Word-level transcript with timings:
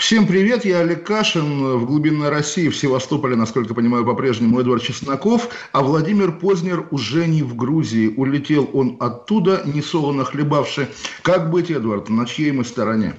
Всем 0.00 0.26
привет, 0.26 0.64
я 0.64 0.80
Олег 0.80 1.06
Кашин. 1.06 1.76
В 1.76 1.84
глубинной 1.84 2.30
России, 2.30 2.70
в 2.70 2.76
Севастополе, 2.76 3.36
насколько 3.36 3.74
понимаю, 3.74 4.06
по-прежнему 4.06 4.58
Эдвард 4.58 4.82
Чесноков, 4.82 5.50
а 5.72 5.82
Владимир 5.82 6.32
Познер 6.32 6.86
уже 6.90 7.26
не 7.26 7.42
в 7.42 7.54
Грузии. 7.54 8.14
Улетел 8.16 8.70
он 8.72 8.96
оттуда, 8.98 9.60
несолоно 9.66 10.24
хлебавший. 10.24 10.86
Как 11.20 11.50
быть, 11.50 11.70
Эдвард, 11.70 12.08
на 12.08 12.24
чьей 12.24 12.50
мы 12.50 12.64
стороне? 12.64 13.14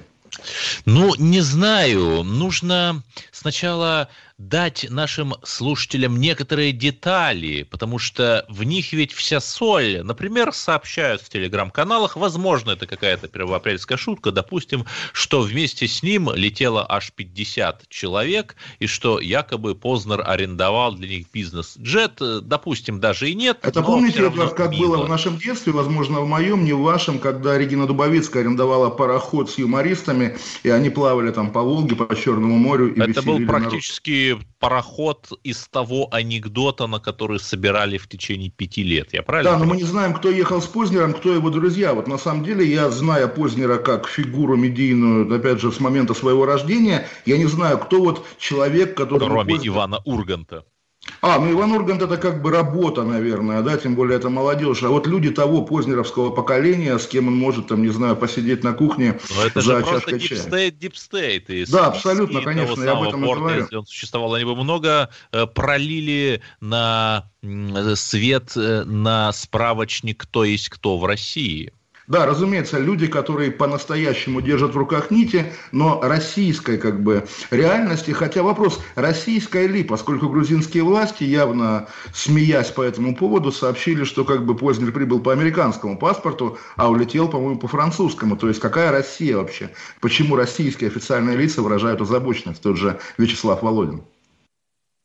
Ну, 0.84 1.14
не 1.18 1.40
знаю. 1.40 2.24
Нужно 2.24 3.04
сначала 3.30 4.08
дать 4.38 4.86
нашим 4.90 5.34
слушателям 5.44 6.18
некоторые 6.18 6.72
детали, 6.72 7.62
потому 7.62 7.98
что 7.98 8.44
в 8.48 8.64
них 8.64 8.92
ведь 8.92 9.12
вся 9.12 9.40
соль. 9.40 10.02
Например, 10.02 10.52
сообщают 10.52 11.22
в 11.22 11.28
телеграм-каналах, 11.28 12.16
возможно, 12.16 12.72
это 12.72 12.86
какая-то 12.86 13.28
первоапрельская 13.28 13.98
шутка, 13.98 14.32
допустим, 14.32 14.84
что 15.12 15.40
вместе 15.40 15.86
с 15.86 16.02
ним 16.02 16.30
летело 16.34 16.84
аж 16.88 17.12
50 17.12 17.88
человек, 17.88 18.56
и 18.78 18.86
что 18.86 19.20
якобы 19.20 19.74
Познер 19.74 20.22
арендовал 20.26 20.94
для 20.94 21.08
них 21.08 21.26
бизнес-джет, 21.32 22.20
допустим, 22.42 23.00
даже 23.00 23.30
и 23.30 23.34
нет. 23.34 23.58
Это 23.62 23.82
помните, 23.82 24.26
Эдвард, 24.26 24.54
как 24.54 24.70
мимо. 24.70 24.86
было 24.86 25.04
в 25.04 25.08
нашем 25.08 25.38
детстве, 25.38 25.72
возможно, 25.72 26.20
в 26.20 26.28
моем, 26.28 26.64
не 26.64 26.72
в 26.72 26.80
вашем, 26.80 27.18
когда 27.18 27.58
Регина 27.58 27.86
Дубовицкая 27.86 28.42
арендовала 28.42 28.90
пароход 28.90 29.50
с 29.50 29.58
юмористами, 29.58 30.36
и 30.62 30.70
они 30.70 30.90
плавали 30.90 31.30
там 31.30 31.50
по 31.50 31.62
Волге, 31.62 31.96
по 31.96 32.14
Черному 32.14 32.56
морю. 32.56 32.94
И 32.94 33.00
это 33.00 33.22
был 33.22 33.44
практически 33.46 34.21
пароход 34.58 35.32
из 35.42 35.66
того 35.68 36.08
анекдота, 36.12 36.86
на 36.86 37.00
который 37.00 37.40
собирали 37.40 37.98
в 37.98 38.08
течение 38.08 38.50
пяти 38.50 38.82
лет. 38.82 39.12
Я 39.12 39.22
правильно? 39.22 39.52
Да, 39.52 39.58
но 39.58 39.64
мы 39.64 39.76
не 39.76 39.84
знаем, 39.84 40.14
кто 40.14 40.30
ехал 40.30 40.62
с 40.62 40.66
Познером, 40.66 41.14
кто 41.14 41.32
его 41.34 41.50
друзья. 41.50 41.94
Вот 41.94 42.06
на 42.06 42.18
самом 42.18 42.44
деле 42.44 42.64
я, 42.64 42.90
зная 42.90 43.26
Познера 43.26 43.78
как 43.78 44.08
фигуру 44.08 44.56
медийную, 44.56 45.34
опять 45.34 45.60
же, 45.60 45.72
с 45.72 45.80
момента 45.80 46.14
своего 46.14 46.46
рождения, 46.46 47.06
я 47.26 47.38
не 47.38 47.46
знаю, 47.46 47.78
кто 47.78 48.02
вот 48.02 48.26
человек, 48.38 48.96
который... 48.96 49.26
Кроме 49.26 49.54
Познер... 49.54 49.72
Ивана 49.72 49.98
Урганта. 50.04 50.64
А, 51.20 51.38
ну 51.38 51.52
Иван 51.52 51.72
Ургант 51.72 52.02
это 52.02 52.16
как 52.16 52.42
бы 52.42 52.50
работа, 52.50 53.04
наверное, 53.04 53.62
да, 53.62 53.76
тем 53.76 53.94
более 53.94 54.18
это 54.18 54.28
молодежь. 54.28 54.82
А 54.82 54.88
вот 54.88 55.06
люди 55.06 55.30
того 55.30 55.62
позднеровского 55.62 56.30
поколения, 56.30 56.98
с 56.98 57.06
кем 57.06 57.28
он 57.28 57.36
может, 57.36 57.68
там, 57.68 57.82
не 57.82 57.90
знаю, 57.90 58.16
посидеть 58.16 58.64
на 58.64 58.72
кухне 58.72 59.20
Но 59.34 59.44
это 59.44 59.60
за 59.60 59.78
же 59.78 59.84
чашкой 59.84 60.20
чая. 60.20 60.38
Deep 60.38 60.54
state, 60.54 60.78
deep 60.78 61.07
state. 61.07 61.50
И 61.50 61.64
да, 61.66 61.86
абсолютно, 61.86 62.42
конечно, 62.42 62.82
я 62.82 62.92
об 62.92 63.02
этом 63.02 63.22
порта, 63.22 63.40
и 63.40 63.42
говорю. 63.42 63.60
Если 63.62 63.76
он 63.76 63.86
существовал, 63.86 64.34
они 64.34 64.44
бы 64.44 64.56
много 64.56 65.10
э, 65.32 65.46
пролили 65.46 66.42
на 66.60 67.30
свет 67.94 68.52
э, 68.56 68.84
на 68.84 69.32
справочник 69.32 70.22
«Кто 70.22 70.44
есть 70.44 70.68
кто» 70.70 70.98
в 70.98 71.04
России. 71.04 71.72
Да, 72.12 72.26
разумеется, 72.26 72.78
люди, 72.78 73.06
которые 73.06 73.50
по-настоящему 73.50 74.42
держат 74.42 74.74
в 74.74 74.76
руках 74.76 75.10
нити, 75.10 75.50
но 75.72 75.98
российской 76.02 76.76
как 76.76 77.02
бы 77.02 77.26
реальности, 77.50 78.10
хотя 78.10 78.42
вопрос, 78.42 78.82
российская 78.96 79.66
ли, 79.66 79.82
поскольку 79.82 80.28
грузинские 80.28 80.82
власти, 80.82 81.24
явно 81.24 81.88
смеясь 82.12 82.68
по 82.68 82.82
этому 82.82 83.16
поводу, 83.16 83.50
сообщили, 83.50 84.04
что 84.04 84.26
как 84.26 84.44
бы 84.44 84.54
Познер 84.54 84.92
прибыл 84.92 85.20
по 85.20 85.32
американскому 85.32 85.96
паспорту, 85.96 86.58
а 86.76 86.90
улетел, 86.90 87.30
по-моему, 87.30 87.58
по 87.58 87.66
французскому. 87.66 88.36
То 88.36 88.48
есть 88.48 88.60
какая 88.60 88.92
Россия 88.92 89.38
вообще? 89.38 89.70
Почему 90.02 90.36
российские 90.36 90.88
официальные 90.90 91.38
лица 91.38 91.62
выражают 91.62 92.02
озабоченность? 92.02 92.60
Тот 92.60 92.76
же 92.76 93.00
Вячеслав 93.16 93.62
Володин. 93.62 94.02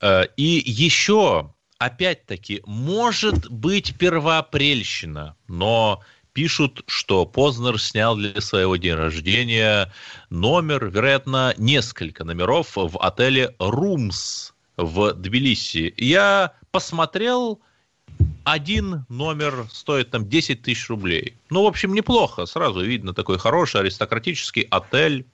Э, 0.01 0.23
и 0.35 0.62
еще, 0.66 1.53
опять-таки, 1.79 2.62
может 2.66 3.50
быть 3.50 3.97
первоапрельщина, 3.97 5.38
но 5.47 6.03
пишут, 6.38 6.84
что 6.86 7.25
Познер 7.25 7.81
снял 7.81 8.16
для 8.16 8.40
своего 8.42 8.75
дня 8.75 8.96
рождения 8.96 9.92
номер, 10.30 10.86
вероятно, 10.86 11.56
несколько 11.58 12.24
номеров 12.24 12.74
в 12.75 12.96
отеле 13.00 13.56
«Румс» 13.58 14.53
в 14.78 15.14
Тбилиси. 15.14 15.96
Я 15.97 16.53
посмотрел, 16.70 17.59
один 18.44 19.08
номер 19.09 19.66
стоит 19.72 20.12
там 20.12 20.30
10 20.30 20.62
тысяч 20.62 20.88
рублей. 20.90 21.34
Ну, 21.50 21.64
в 21.64 21.66
общем, 21.66 21.96
неплохо. 21.96 22.46
Сразу 22.46 22.81
видно 22.81 23.16
такой 23.16 23.40
хороший 23.40 23.81
аристократический 23.81 24.62
отель 24.70 25.26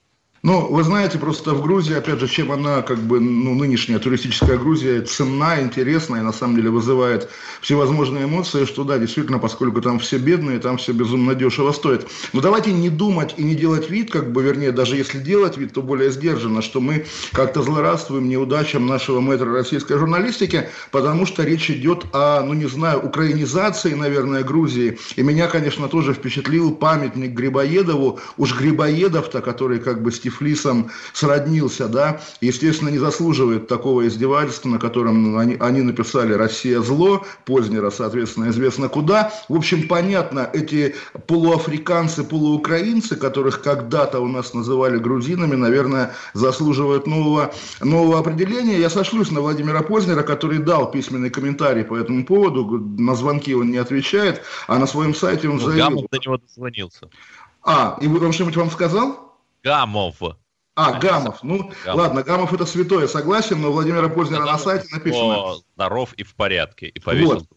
ну, 0.46 0.68
вы 0.68 0.84
знаете, 0.84 1.18
просто 1.18 1.54
в 1.54 1.62
Грузии, 1.62 1.96
опять 1.96 2.20
же, 2.20 2.28
чем 2.28 2.52
она, 2.52 2.82
как 2.82 3.00
бы, 3.00 3.22
ну, 3.22 3.56
нынешняя 3.56 3.98
туристическая 3.98 4.58
Грузия 4.58 5.00
ценна, 5.02 5.62
интересная, 5.62 6.20
и 6.20 6.24
на 6.24 6.34
самом 6.34 6.58
деле 6.58 6.70
вызывает 6.70 7.30
всевозможные 7.62 8.26
эмоции, 8.26 8.66
что 8.66 8.84
да, 8.84 8.98
действительно, 8.98 9.40
поскольку 9.40 9.82
там 9.82 10.00
все 10.00 10.18
бедные, 10.18 10.60
там 10.60 10.76
все 10.76 10.92
безумно 10.92 11.34
дешево 11.34 11.72
стоит. 11.72 12.08
Но 12.34 12.42
давайте 12.42 12.74
не 12.74 12.90
думать 12.90 13.36
и 13.38 13.44
не 13.44 13.56
делать 13.56 13.90
вид, 13.90 14.12
как 14.12 14.34
бы, 14.34 14.44
вернее, 14.44 14.74
даже 14.74 14.98
если 14.98 15.20
делать 15.20 15.56
вид, 15.56 15.72
то 15.72 15.82
более 15.82 16.12
сдержанно, 16.12 16.62
что 16.62 16.82
мы 16.82 17.06
как-то 17.32 17.64
злорадствуем 17.64 18.28
неудачам 18.28 18.86
нашего 18.86 19.22
мэтра 19.22 19.50
российской 19.50 19.98
журналистики, 19.98 20.68
потому 20.92 21.26
что 21.26 21.44
речь 21.44 21.72
идет 21.72 22.04
о, 22.12 22.42
ну, 22.44 22.54
не 22.54 22.68
знаю, 22.68 23.00
украинизации, 23.00 23.94
наверное, 23.94 24.44
Грузии. 24.44 24.98
И 25.16 25.22
меня, 25.24 25.48
конечно, 25.48 25.88
тоже 25.88 26.14
впечатлил 26.14 26.76
памятник 26.76 27.32
Грибоедову, 27.32 28.20
уж 28.36 28.60
Грибоедов-то, 28.60 29.40
который 29.40 29.80
как 29.80 30.04
бы 30.04 30.12
Стив 30.12 30.33
Тифлисом 30.34 30.92
сроднился, 31.14 31.88
да, 31.88 32.22
естественно, 32.42 32.90
не 32.90 32.98
заслуживает 32.98 33.68
такого 33.68 34.08
издевательства, 34.08 34.70
на 34.70 34.80
котором 34.80 35.38
они, 35.38 35.56
они 35.60 35.82
написали 35.82 36.34
«Россия 36.34 36.82
зло», 36.82 37.26
Познера, 37.46 37.90
соответственно, 37.90 38.50
известно 38.50 38.90
куда. 38.90 39.32
В 39.50 39.56
общем, 39.56 39.88
понятно, 39.88 40.50
эти 40.52 40.96
полуафриканцы, 41.28 42.24
полуукраинцы, 42.24 43.16
которых 43.16 43.62
когда-то 43.62 44.20
у 44.20 44.28
нас 44.28 44.54
называли 44.54 44.98
грузинами, 44.98 45.56
наверное, 45.56 46.14
заслуживают 46.34 47.08
нового, 47.08 47.54
нового 47.82 48.20
определения. 48.20 48.80
Я 48.80 48.90
сошлюсь 48.90 49.32
на 49.32 49.42
Владимира 49.42 49.82
Познера, 49.82 50.24
который 50.24 50.60
дал 50.60 50.90
письменный 50.92 51.30
комментарий 51.30 51.84
по 51.84 51.96
этому 51.96 52.26
поводу, 52.26 52.80
на 52.98 53.16
звонки 53.16 53.54
он 53.54 53.72
не 53.72 53.78
отвечает, 53.78 54.42
а 54.68 54.80
на 54.80 54.88
своем 54.88 55.14
сайте 55.14 55.50
он 55.50 55.58
ну, 55.58 55.62
заявил... 55.62 55.86
Гамов 55.86 56.06
до 56.12 56.18
него 56.20 56.38
дозвонился. 56.38 57.10
А, 57.64 57.98
и 58.02 58.08
он 58.08 58.34
что-нибудь 58.34 58.58
вам 58.58 58.72
сказал? 58.72 59.33
Гамов. 59.64 60.22
А, 60.76 61.00
Гамов. 61.00 61.44
Ну, 61.44 61.72
Гамов. 61.86 62.02
ладно, 62.02 62.24
Гамов 62.24 62.54
это 62.54 62.66
святое, 62.66 63.08
согласен, 63.08 63.62
но 63.62 63.72
Владимира 63.72 64.10
Познера 64.10 64.46
на 64.46 64.58
сайте 64.58 64.88
написано. 64.92 65.56
Здоров 65.76 66.14
и 66.14 66.24
в 66.24 66.36
порядке, 66.36 66.88
и 66.88 67.00
повесил 67.00 67.36
вот. 67.36 67.48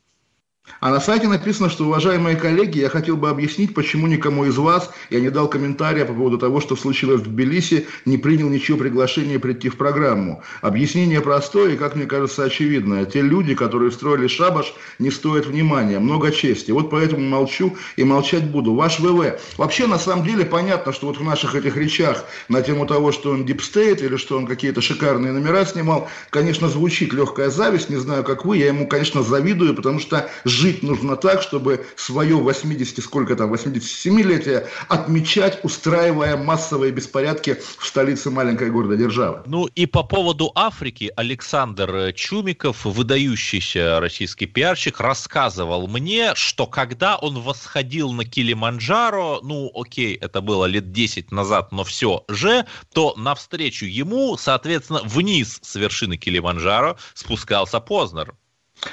А 0.81 0.91
на 0.91 1.01
сайте 1.01 1.27
написано, 1.27 1.71
что, 1.71 1.85
уважаемые 1.87 2.37
коллеги, 2.37 2.81
я 2.81 2.89
хотел 2.89 3.17
бы 3.17 3.31
объяснить, 3.31 3.75
почему 3.75 4.07
никому 4.07 4.45
из 4.45 4.59
вас 4.59 4.91
я 5.11 5.21
не 5.21 5.31
дал 5.31 5.49
комментария 5.49 6.05
по 6.05 6.13
поводу 6.13 6.39
того, 6.39 6.61
что 6.61 6.77
случилось 6.77 7.23
в 7.23 7.25
Тбилиси, 7.25 7.87
не 8.05 8.19
принял 8.19 8.49
ничего 8.49 8.77
приглашения 8.77 9.39
прийти 9.39 9.69
в 9.69 9.77
программу. 9.77 10.43
Объяснение 10.61 11.21
простое 11.21 11.73
и, 11.73 11.77
как 11.77 11.97
мне 11.97 12.05
кажется, 12.05 12.45
очевидное. 12.45 13.07
Те 13.07 13.23
люди, 13.23 13.55
которые 13.55 13.91
строили 13.91 14.27
шабаш, 14.27 14.75
не 14.99 15.11
стоят 15.11 15.47
внимания. 15.47 15.99
Много 15.99 16.31
чести. 16.31 16.71
Вот 16.73 16.91
поэтому 16.91 17.23
молчу 17.23 17.77
и 17.97 18.05
молчать 18.05 18.51
буду. 18.51 18.75
Ваш 18.75 19.01
ВВ. 19.01 19.41
Вообще, 19.57 19.87
на 19.87 19.99
самом 19.99 20.27
деле, 20.27 20.45
понятно, 20.45 20.93
что 20.93 21.07
вот 21.07 21.19
в 21.19 21.25
наших 21.25 21.55
этих 21.55 21.77
речах 21.77 22.25
на 22.49 22.61
тему 22.61 22.87
того, 22.87 23.13
что 23.13 23.31
он 23.31 23.47
deep 23.47 23.72
state 23.72 24.03
или 24.03 24.17
что 24.17 24.37
он 24.37 24.47
какие-то 24.47 24.83
шикарные 24.83 25.33
номера 25.33 25.65
снимал, 25.65 26.09
конечно, 26.31 26.69
звучит 26.69 27.13
легкая 27.15 27.49
зависть. 27.49 27.89
Не 27.89 27.97
знаю, 27.97 28.25
как 28.25 28.45
вы. 28.45 28.59
Я 28.59 28.67
ему, 28.67 28.87
конечно, 28.87 29.23
завидую, 29.23 29.75
потому 29.75 29.99
что 29.99 30.29
жить 30.57 30.83
нужно 30.83 31.17
так, 31.17 31.43
чтобы 31.43 31.87
свое 31.97 32.37
80, 32.37 33.05
сколько 33.05 33.37
там, 33.37 33.53
87-летие 33.53 34.67
отмечать, 34.89 35.61
устраивая 35.63 36.37
массовые 36.37 36.93
беспорядки 36.93 37.61
в 37.79 37.87
столице 37.87 38.31
маленькой 38.31 38.71
города 38.71 38.97
державы. 38.97 39.43
Ну 39.47 39.67
и 39.67 39.87
по 39.87 40.03
поводу 40.03 40.51
Африки 40.55 41.13
Александр 41.17 42.13
Чумиков, 42.15 42.85
выдающийся 42.85 44.01
российский 44.01 44.47
пиарщик, 44.47 45.01
рассказывал 45.01 45.87
мне, 45.87 46.35
что 46.35 46.67
когда 46.67 47.17
он 47.17 47.41
восходил 47.41 48.13
на 48.13 48.25
Килиманджаро, 48.25 49.41
ну 49.43 49.71
окей, 49.75 50.15
это 50.15 50.41
было 50.41 50.65
лет 50.65 50.91
10 50.91 51.31
назад, 51.33 51.73
но 51.73 51.85
все 51.85 52.25
же, 52.29 52.67
то 52.93 53.15
навстречу 53.17 53.85
ему, 53.85 54.37
соответственно, 54.39 55.03
вниз 55.05 55.59
с 55.63 55.75
вершины 55.75 56.17
Килиманджаро 56.17 56.97
спускался 57.15 57.81
Познер. 57.81 58.35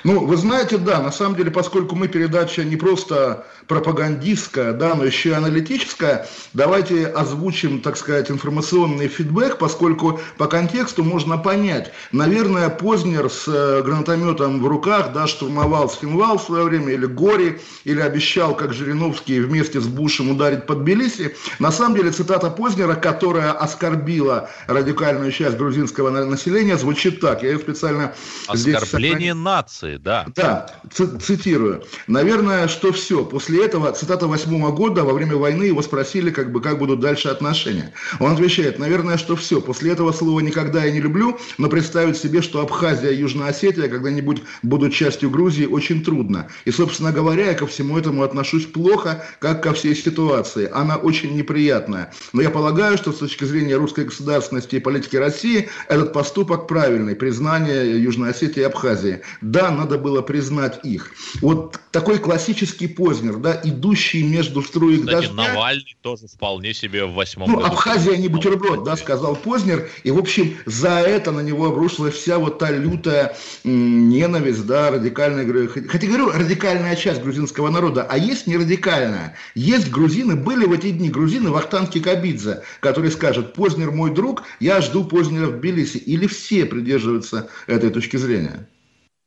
Ну, 0.04 0.26
вы 0.26 0.36
знаете, 0.38 0.78
да, 0.78 1.02
на 1.02 1.12
самом 1.12 1.36
деле, 1.36 1.52
поскольку 1.52 1.96
мы 1.96 2.08
передача 2.08 2.64
не 2.64 2.76
просто 2.76 3.46
пропагандистская, 3.68 4.74
да, 4.74 4.96
но 4.96 5.06
еще 5.06 5.30
и 5.30 5.34
аналитическая, 5.34 6.28
давайте 6.54 7.08
озвучим, 7.08 7.80
так 7.80 7.96
сказать, 7.96 8.30
информационный 8.30 9.08
фидбэк, 9.08 9.58
поскольку 9.58 10.20
по 10.38 10.48
контексту 10.48 11.04
можно 11.04 11.38
понять. 11.38 11.94
Наверное, 12.12 12.70
Познер 12.70 13.30
с 13.30 13.48
э, 13.48 13.82
гранатометом 13.84 14.62
в 14.62 14.68
руках, 14.68 15.14
да, 15.14 15.28
штурмовал 15.28 15.90
Схинвал 15.90 16.38
в 16.38 16.44
свое 16.44 16.66
время, 16.66 16.94
или 16.94 17.06
Гори, 17.06 17.62
или 17.86 18.02
обещал, 18.02 18.56
как 18.56 18.74
Жириновский, 18.74 19.40
вместе 19.40 19.80
с 19.80 19.88
Бушем 19.88 20.32
ударить 20.32 20.66
под 20.66 20.84
Тбилиси. 20.84 21.36
На 21.60 21.72
самом 21.72 21.96
деле, 21.96 22.12
цитата 22.12 22.50
Познера, 22.50 22.96
которая 22.96 23.52
оскорбила 23.52 24.50
радикальную 24.68 25.32
часть 25.32 25.56
грузинского 25.58 26.10
населения, 26.10 26.78
звучит 26.78 27.22
так. 27.22 27.44
Я 27.44 27.52
ее 27.52 27.60
специально 27.60 28.14
Оскорбление 28.48 29.34
здесь... 29.34 29.44
нации, 29.44 29.73
да. 29.82 30.26
Да, 30.36 30.70
цитирую. 30.92 31.84
Наверное, 32.08 32.68
что 32.68 32.92
все. 32.92 33.26
После 33.26 33.66
этого, 33.66 33.92
цитата 33.92 34.28
восьмого 34.28 34.72
года, 34.72 35.04
во 35.04 35.14
время 35.14 35.36
войны 35.36 35.64
его 35.64 35.82
спросили, 35.82 36.30
как 36.30 36.52
бы, 36.52 36.62
как 36.62 36.78
будут 36.78 37.00
дальше 37.00 37.30
отношения. 37.30 37.94
Он 38.20 38.34
отвечает, 38.34 38.78
наверное, 38.78 39.18
что 39.18 39.36
все. 39.36 39.62
После 39.62 39.92
этого 39.92 40.12
слова 40.12 40.40
никогда 40.42 40.84
я 40.84 40.92
не 40.92 41.00
люблю, 41.00 41.40
но 41.58 41.70
представить 41.70 42.18
себе, 42.18 42.42
что 42.42 42.62
Абхазия 42.62 43.10
и 43.10 43.18
Южная 43.18 43.50
Осетия 43.50 43.88
когда-нибудь 43.88 44.44
будут 44.62 44.94
частью 44.94 45.30
Грузии, 45.30 45.66
очень 45.66 46.04
трудно. 46.04 46.48
И, 46.66 46.72
собственно 46.72 47.12
говоря, 47.12 47.48
я 47.48 47.54
ко 47.54 47.66
всему 47.66 47.98
этому 47.98 48.24
отношусь 48.24 48.66
плохо, 48.66 49.26
как 49.40 49.64
ко 49.64 49.74
всей 49.74 49.96
ситуации. 49.96 50.70
Она 50.72 50.98
очень 50.98 51.36
неприятная. 51.36 52.14
Но 52.32 52.42
я 52.42 52.50
полагаю, 52.50 52.98
что 52.98 53.12
с 53.12 53.18
точки 53.18 53.44
зрения 53.46 53.76
русской 53.76 54.06
государственности 54.06 54.76
и 54.76 54.80
политики 54.80 55.16
России, 55.16 55.70
этот 55.88 56.14
поступок 56.14 56.68
правильный, 56.68 57.16
признание 57.16 58.02
Южной 58.02 58.32
Осетии 58.32 58.62
и 58.62 58.64
Абхазии. 58.64 59.22
Да, 59.42 59.63
надо 59.72 59.98
было 59.98 60.22
признать 60.22 60.80
их. 60.84 61.12
Вот 61.42 61.80
такой 61.92 62.20
классический 62.20 62.88
Познер, 62.88 63.38
да, 63.38 63.60
идущий 63.64 64.24
между 64.24 64.62
струек 64.62 65.02
Кстати, 65.02 65.28
дождя. 65.28 65.34
Навальный 65.34 65.96
тоже 66.02 66.28
вполне 66.28 66.74
себе 66.74 67.06
в 67.06 67.14
восьмом 67.14 67.50
ну, 67.50 67.58
году. 67.58 67.68
Абхазия 67.68 68.18
не 68.18 68.28
бутерброд, 68.28 68.84
да, 68.84 68.96
сказал 68.98 69.36
Познер. 69.36 69.90
И, 70.04 70.12
в 70.12 70.18
общем, 70.18 70.58
за 70.66 71.00
это 71.00 71.32
на 71.32 71.42
него 71.42 71.68
обрушилась 71.68 72.16
вся 72.16 72.38
вот 72.38 72.60
та 72.60 72.72
лютая 72.72 73.36
ненависть, 73.64 74.66
да, 74.66 74.92
радикальная, 74.92 75.68
хотя 75.68 76.08
говорю, 76.08 76.32
радикальная 76.32 76.96
часть 76.96 77.22
грузинского 77.22 77.70
народа. 77.70 78.08
А 78.10 78.18
есть 78.18 78.48
не 78.48 78.58
радикальная. 78.58 79.36
Есть 79.56 79.90
грузины, 79.90 80.36
были 80.36 80.66
в 80.66 80.74
эти 80.74 80.92
дни 80.92 81.10
грузины 81.10 81.50
Вахтанг 81.52 81.92
Кикабидзе, 81.92 82.64
который 82.80 83.12
скажет, 83.12 83.54
Познер 83.54 83.92
мой 83.92 84.14
друг, 84.14 84.44
я 84.60 84.82
жду 84.82 85.04
Познера 85.04 85.48
в 85.48 85.60
Тбилиси. 85.60 85.98
Или 85.98 86.28
все 86.28 86.66
придерживаются 86.66 87.50
этой 87.68 87.90
точки 87.90 88.18
зрения? 88.18 88.68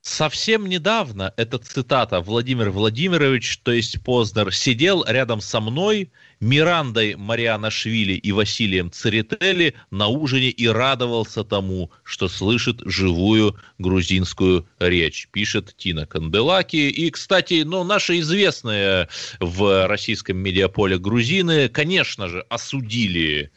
Совсем 0.08 0.68
недавно, 0.68 1.34
эта 1.36 1.58
цитата, 1.58 2.20
Владимир 2.20 2.70
Владимирович, 2.70 3.58
то 3.58 3.72
есть 3.72 4.00
Познер, 4.04 4.54
сидел 4.54 5.04
рядом 5.04 5.40
со 5.40 5.60
мной, 5.60 6.12
Мирандой 6.38 7.16
Мариана 7.16 7.70
Швили 7.70 8.12
и 8.12 8.30
Василием 8.30 8.92
Церетели 8.92 9.74
на 9.90 10.06
ужине 10.06 10.50
и 10.50 10.68
радовался 10.68 11.42
тому, 11.42 11.90
что 12.04 12.28
слышит 12.28 12.82
живую 12.84 13.58
грузинскую 13.78 14.68
речь, 14.78 15.28
пишет 15.32 15.74
Тина 15.76 16.06
Канделаки. 16.06 16.88
И, 16.88 17.10
кстати, 17.10 17.64
ну, 17.66 17.82
наши 17.82 18.20
известные 18.20 19.08
в 19.40 19.88
российском 19.88 20.36
медиаполе 20.36 20.98
грузины, 20.98 21.68
конечно 21.68 22.28
же, 22.28 22.46
осудили 22.48 23.50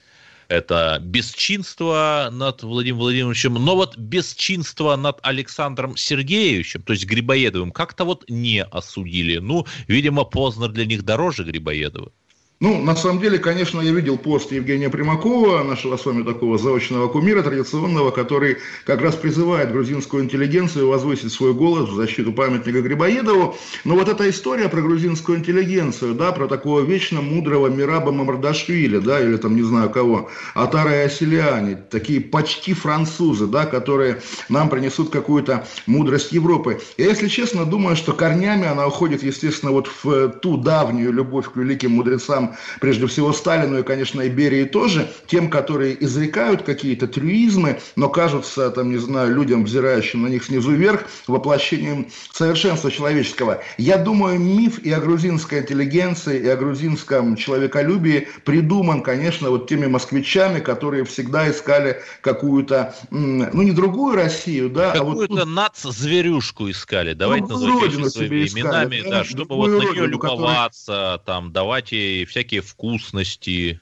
это 0.50 0.98
бесчинство 1.02 2.30
над 2.32 2.64
Владимиром 2.64 3.00
Владимировичем, 3.00 3.54
но 3.54 3.76
вот 3.76 3.98
бесчинство 3.98 4.96
над 4.96 5.20
Александром 5.22 5.96
Сергеевичем, 5.96 6.82
то 6.82 6.94
есть 6.94 7.06
Грибоедовым, 7.06 7.72
как-то 7.72 8.04
вот 8.04 8.26
не 8.28 8.64
осудили. 8.64 9.38
Ну, 9.38 9.66
видимо, 9.88 10.26
Познер 10.26 10.70
для 10.70 10.86
них 10.86 11.04
дороже 11.04 11.44
Грибоедова. 11.44 12.12
Ну, 12.62 12.78
на 12.78 12.94
самом 12.94 13.22
деле, 13.22 13.40
конечно, 13.40 13.80
я 13.80 13.94
видел 13.94 14.18
пост 14.18 14.52
Евгения 14.52 14.90
Примакова, 14.90 15.64
нашего 15.64 15.96
с 15.96 16.06
вами 16.06 16.24
такого 16.24 16.58
заочного 16.58 17.08
кумира 17.08 17.42
традиционного, 17.42 18.12
который 18.12 18.58
как 18.86 19.02
раз 19.02 19.16
призывает 19.16 19.72
грузинскую 19.72 20.26
интеллигенцию 20.26 20.90
возвысить 20.90 21.32
свой 21.32 21.54
голос 21.54 21.90
в 21.90 21.96
защиту 21.96 22.34
памятника 22.34 22.82
Грибоедову. 22.82 23.56
Но 23.86 23.96
вот 23.96 24.10
эта 24.10 24.30
история 24.30 24.68
про 24.68 24.82
грузинскую 24.82 25.38
интеллигенцию, 25.38 26.16
да, 26.16 26.34
про 26.34 26.50
такого 26.50 26.82
вечно 26.82 27.22
мудрого 27.22 27.68
Мираба 27.68 28.12
Мамардашвили, 28.12 28.98
да, 28.98 29.22
или 29.22 29.38
там 29.38 29.56
не 29.56 29.64
знаю 29.64 29.90
кого, 29.90 30.30
Атара 30.54 31.04
и 31.04 31.06
Асилиани, 31.06 31.78
такие 31.90 32.20
почти 32.20 32.74
французы, 32.74 33.48
да, 33.48 33.68
которые 33.68 34.22
нам 34.50 34.68
принесут 34.68 35.12
какую-то 35.12 35.66
мудрость 35.86 36.34
Европы. 36.34 36.82
Я, 36.98 37.06
если 37.06 37.30
честно, 37.30 37.64
думаю, 37.64 37.96
что 37.96 38.12
корнями 38.12 38.68
она 38.68 38.86
уходит, 38.86 39.24
естественно, 39.24 39.72
вот 39.72 39.90
в 40.04 40.28
ту 40.42 40.58
давнюю 40.58 41.14
любовь 41.14 41.50
к 41.50 41.56
великим 41.56 41.92
мудрецам 41.92 42.49
прежде 42.80 43.08
всего 43.08 43.34
Сталину 43.34 43.80
и, 43.80 43.84
конечно, 43.84 44.22
и 44.22 44.30
Берии 44.30 44.66
тоже, 44.66 45.12
тем, 45.28 45.50
которые 45.50 46.02
изрекают 46.04 46.64
какие-то 46.64 47.08
трюизмы, 47.08 47.80
но 47.96 48.10
кажутся, 48.10 48.70
там, 48.72 48.92
не 48.92 48.98
знаю, 48.98 49.34
людям, 49.34 49.64
взирающим 49.64 50.24
на 50.24 50.28
них 50.28 50.44
снизу 50.44 50.72
вверх, 50.72 51.06
воплощением 51.28 52.08
совершенства 52.32 52.92
человеческого. 52.92 53.62
Я 53.78 53.98
думаю, 53.98 54.40
миф 54.40 54.80
и 54.80 54.92
о 54.92 55.00
грузинской 55.00 55.60
интеллигенции, 55.60 56.40
и 56.40 56.48
о 56.48 56.56
грузинском 56.56 57.36
человеколюбии 57.36 58.28
придуман, 58.46 59.02
конечно, 59.02 59.50
вот 59.50 59.68
теми 59.68 59.88
москвичами, 59.88 60.60
которые 60.60 61.06
всегда 61.06 61.50
искали 61.50 62.02
какую-то, 62.22 62.96
ну, 63.10 63.62
не 63.62 63.72
другую 63.72 64.16
Россию, 64.16 64.70
да, 64.70 64.92
какую-то 64.92 65.34
а 65.34 65.46
вот... 65.46 65.48
нац-зверюшку 65.48 66.70
искали, 66.70 67.14
давайте 67.14 67.48
ну, 67.48 67.60
назовем 67.60 68.10
своими 68.10 68.48
именами, 68.48 69.02
да, 69.02 69.10
да, 69.10 69.24
чтобы 69.24 69.56
вот 69.56 69.70
на 69.70 69.92
нее 69.92 70.08
любоваться, 70.08 71.22
там, 71.26 71.52
давать 71.52 71.92
ей 71.92 72.26
всякие 72.40 72.62
вкусности, 72.62 73.82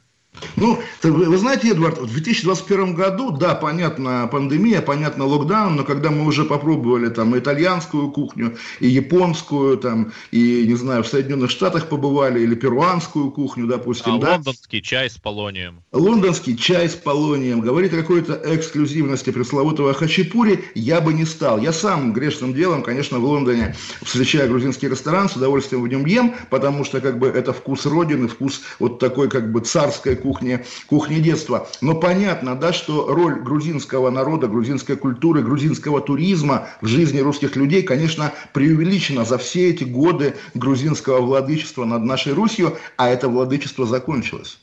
ну, 0.55 0.79
вы 1.03 1.37
знаете, 1.37 1.71
Эдвард, 1.71 1.99
в 1.99 2.11
2021 2.11 2.93
году, 2.93 3.31
да, 3.31 3.55
понятно, 3.55 4.27
пандемия, 4.31 4.81
понятно, 4.81 5.25
локдаун, 5.25 5.75
но 5.75 5.83
когда 5.83 6.09
мы 6.09 6.25
уже 6.25 6.45
попробовали 6.45 7.09
там 7.09 7.37
итальянскую 7.37 8.11
кухню, 8.11 8.57
и 8.79 8.87
японскую, 8.87 9.77
там, 9.77 10.11
и, 10.31 10.65
не 10.67 10.75
знаю, 10.75 11.03
в 11.03 11.07
Соединенных 11.07 11.51
Штатах 11.51 11.89
побывали, 11.89 12.41
или 12.41 12.55
перуанскую 12.55 13.31
кухню, 13.31 13.67
допустим, 13.67 14.15
а 14.15 14.19
да. 14.19 14.31
лондонский 14.33 14.81
чай 14.81 15.09
с 15.09 15.17
полонием. 15.17 15.83
Лондонский 15.91 16.57
чай 16.57 16.89
с 16.89 16.95
полонием. 16.95 17.61
Говорить 17.61 17.93
о 17.93 17.97
какой-то 17.97 18.41
эксклюзивности 18.45 19.31
пресловутого 19.31 19.93
хачапури 19.93 20.65
я 20.75 21.01
бы 21.01 21.13
не 21.13 21.25
стал. 21.25 21.59
Я 21.59 21.73
сам 21.73 22.13
грешным 22.13 22.53
делом, 22.53 22.83
конечно, 22.83 23.19
в 23.19 23.25
Лондоне, 23.25 23.75
встречая 24.03 24.47
грузинский 24.47 24.89
ресторан, 24.89 25.29
с 25.29 25.35
удовольствием 25.35 25.83
в 25.83 25.87
нем 25.87 26.05
ем, 26.05 26.35
потому 26.49 26.83
что, 26.83 27.01
как 27.01 27.19
бы, 27.19 27.27
это 27.27 27.53
вкус 27.53 27.85
родины, 27.85 28.27
вкус 28.27 28.61
вот 28.79 28.99
такой, 28.99 29.29
как 29.29 29.51
бы, 29.51 29.61
царской 29.61 30.15
кухни, 30.15 30.26
кухни, 30.27 30.65
кухни 30.88 31.19
детства. 31.19 31.69
Но 31.79 31.95
понятно, 31.95 32.56
да, 32.56 32.74
что 32.74 33.07
роль 33.07 33.39
грузинского 33.41 34.09
народа, 34.09 34.47
грузинской 34.47 34.97
культуры, 34.97 35.41
грузинского 35.41 36.01
туризма 36.01 36.68
в 36.81 36.88
жизни 36.88 37.19
русских 37.19 37.56
людей, 37.56 37.81
конечно, 37.81 38.33
преувеличена 38.53 39.24
за 39.24 39.38
все 39.38 39.69
эти 39.69 39.85
годы 39.85 40.35
грузинского 40.53 41.21
владычества 41.21 41.85
над 41.85 42.04
нашей 42.04 42.33
Русью, 42.33 42.78
а 42.97 43.07
это 43.07 43.30
владычество 43.30 43.85
закончилось. 43.85 44.59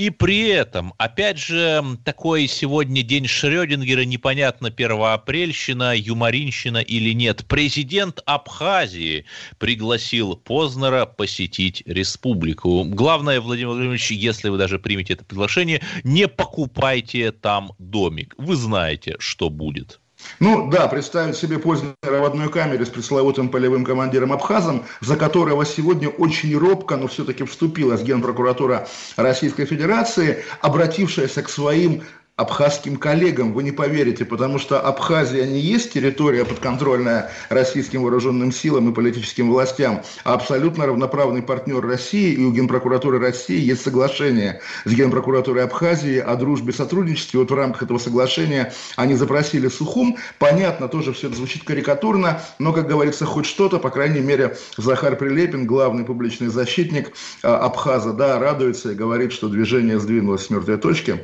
И 0.00 0.08
при 0.08 0.48
этом, 0.48 0.94
опять 0.96 1.36
же, 1.36 1.84
такой 2.06 2.46
сегодня 2.46 3.02
день 3.02 3.26
Шрёдингера, 3.26 4.06
непонятно, 4.06 4.70
первоапрельщина, 4.70 5.94
юморинщина 5.94 6.78
или 6.78 7.10
нет. 7.12 7.44
Президент 7.46 8.22
Абхазии 8.24 9.26
пригласил 9.58 10.36
Познера 10.36 11.04
посетить 11.04 11.82
республику. 11.84 12.84
Главное, 12.84 13.42
Владимир 13.42 13.72
Владимирович, 13.72 14.10
если 14.10 14.48
вы 14.48 14.56
даже 14.56 14.78
примете 14.78 15.12
это 15.12 15.24
приглашение, 15.26 15.82
не 16.02 16.28
покупайте 16.28 17.30
там 17.30 17.72
домик. 17.78 18.34
Вы 18.38 18.56
знаете, 18.56 19.16
что 19.18 19.50
будет. 19.50 20.00
Ну 20.38 20.70
да, 20.70 20.88
представить 20.88 21.36
себе 21.36 21.58
Познера 21.58 21.94
в 22.02 22.24
одной 22.24 22.50
камере 22.50 22.86
с 22.86 22.88
пресловутым 22.88 23.50
полевым 23.50 23.84
командиром 23.84 24.32
Абхазом, 24.32 24.84
за 25.00 25.16
которого 25.16 25.66
сегодня 25.66 26.08
очень 26.08 26.56
робко, 26.56 26.96
но 26.96 27.08
все-таки 27.08 27.44
вступилась 27.44 28.02
Генпрокуратура 28.02 28.88
Российской 29.16 29.66
Федерации, 29.66 30.44
обратившаяся 30.62 31.42
к 31.42 31.50
своим 31.50 32.04
абхазским 32.40 32.96
коллегам, 32.96 33.52
вы 33.52 33.62
не 33.62 33.70
поверите, 33.70 34.24
потому 34.24 34.58
что 34.58 34.80
Абхазия 34.80 35.44
не 35.44 35.60
есть 35.60 35.92
территория 35.92 36.46
подконтрольная 36.46 37.30
российским 37.50 38.02
вооруженным 38.02 38.50
силам 38.50 38.90
и 38.90 38.94
политическим 38.94 39.50
властям, 39.50 40.02
а 40.24 40.34
абсолютно 40.34 40.86
равноправный 40.86 41.42
партнер 41.42 41.86
России, 41.86 42.32
и 42.32 42.42
у 42.42 42.50
Генпрокуратуры 42.50 43.18
России 43.18 43.60
есть 43.60 43.82
соглашение 43.82 44.60
с 44.86 44.90
Генпрокуратурой 44.92 45.64
Абхазии 45.64 46.18
о 46.18 46.34
дружбе 46.36 46.72
и 46.72 46.74
сотрудничестве. 46.74 47.40
Вот 47.40 47.50
в 47.50 47.54
рамках 47.54 47.82
этого 47.82 47.98
соглашения 47.98 48.72
они 48.96 49.16
запросили 49.16 49.68
Сухум. 49.68 50.16
Понятно, 50.38 50.88
тоже 50.88 51.12
все 51.12 51.26
это 51.26 51.36
звучит 51.36 51.64
карикатурно, 51.64 52.40
но, 52.58 52.72
как 52.72 52.88
говорится, 52.88 53.26
хоть 53.26 53.44
что-то, 53.44 53.78
по 53.78 53.90
крайней 53.90 54.20
мере, 54.20 54.56
Захар 54.78 55.14
Прилепин, 55.16 55.66
главный 55.66 56.04
публичный 56.04 56.48
защитник 56.48 57.12
а, 57.42 57.58
Абхаза, 57.58 58.14
да, 58.14 58.38
радуется 58.38 58.92
и 58.92 58.94
говорит, 58.94 59.32
что 59.32 59.48
движение 59.48 60.00
сдвинулось 60.00 60.46
с 60.46 60.50
мертвой 60.50 60.78
точки. 60.78 61.20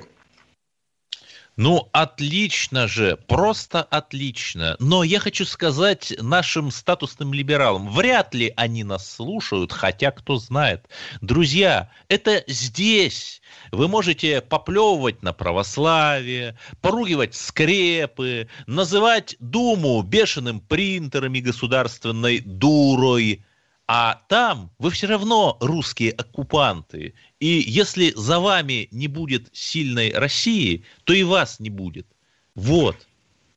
Ну, 1.57 1.89
отлично 1.93 2.87
же, 2.87 3.17
просто 3.17 3.83
отлично. 3.83 4.77
Но 4.79 5.03
я 5.03 5.19
хочу 5.19 5.47
сказать 5.47 6.13
нашим 6.21 6.71
статусным 6.71 7.33
либералам, 7.33 7.91
вряд 7.91 8.35
ли 8.35 8.53
они 8.57 8.85
нас 8.85 9.11
слушают, 9.11 9.73
хотя 9.73 10.11
кто 10.11 10.37
знает. 10.37 10.87
Друзья, 11.23 11.91
это 12.09 12.45
здесь 12.47 13.41
вы 13.73 13.89
можете 13.89 14.43
поплевывать 14.43 15.23
на 15.23 15.33
православие, 15.33 16.59
поругивать 16.83 17.35
скрепы, 17.35 18.49
называть 18.67 19.37
Думу 19.41 20.03
бешеным 20.03 20.61
принтером 20.61 21.35
и 21.37 21.41
государственной 21.41 22.41
дурой– 22.41 23.43
а 23.89 24.23
там 24.29 24.71
вы 24.79 24.91
все 24.91 25.07
равно 25.07 25.57
русские 25.61 26.13
оккупанты. 26.13 27.15
И 27.39 27.47
если 27.47 28.13
за 28.17 28.41
вами 28.41 28.89
не 28.91 29.07
будет 29.07 29.49
сильной 29.53 30.13
России, 30.13 30.85
то 31.05 31.13
и 31.13 31.23
вас 31.23 31.61
не 31.61 31.71
будет. 31.71 32.07
Вот. 32.55 33.07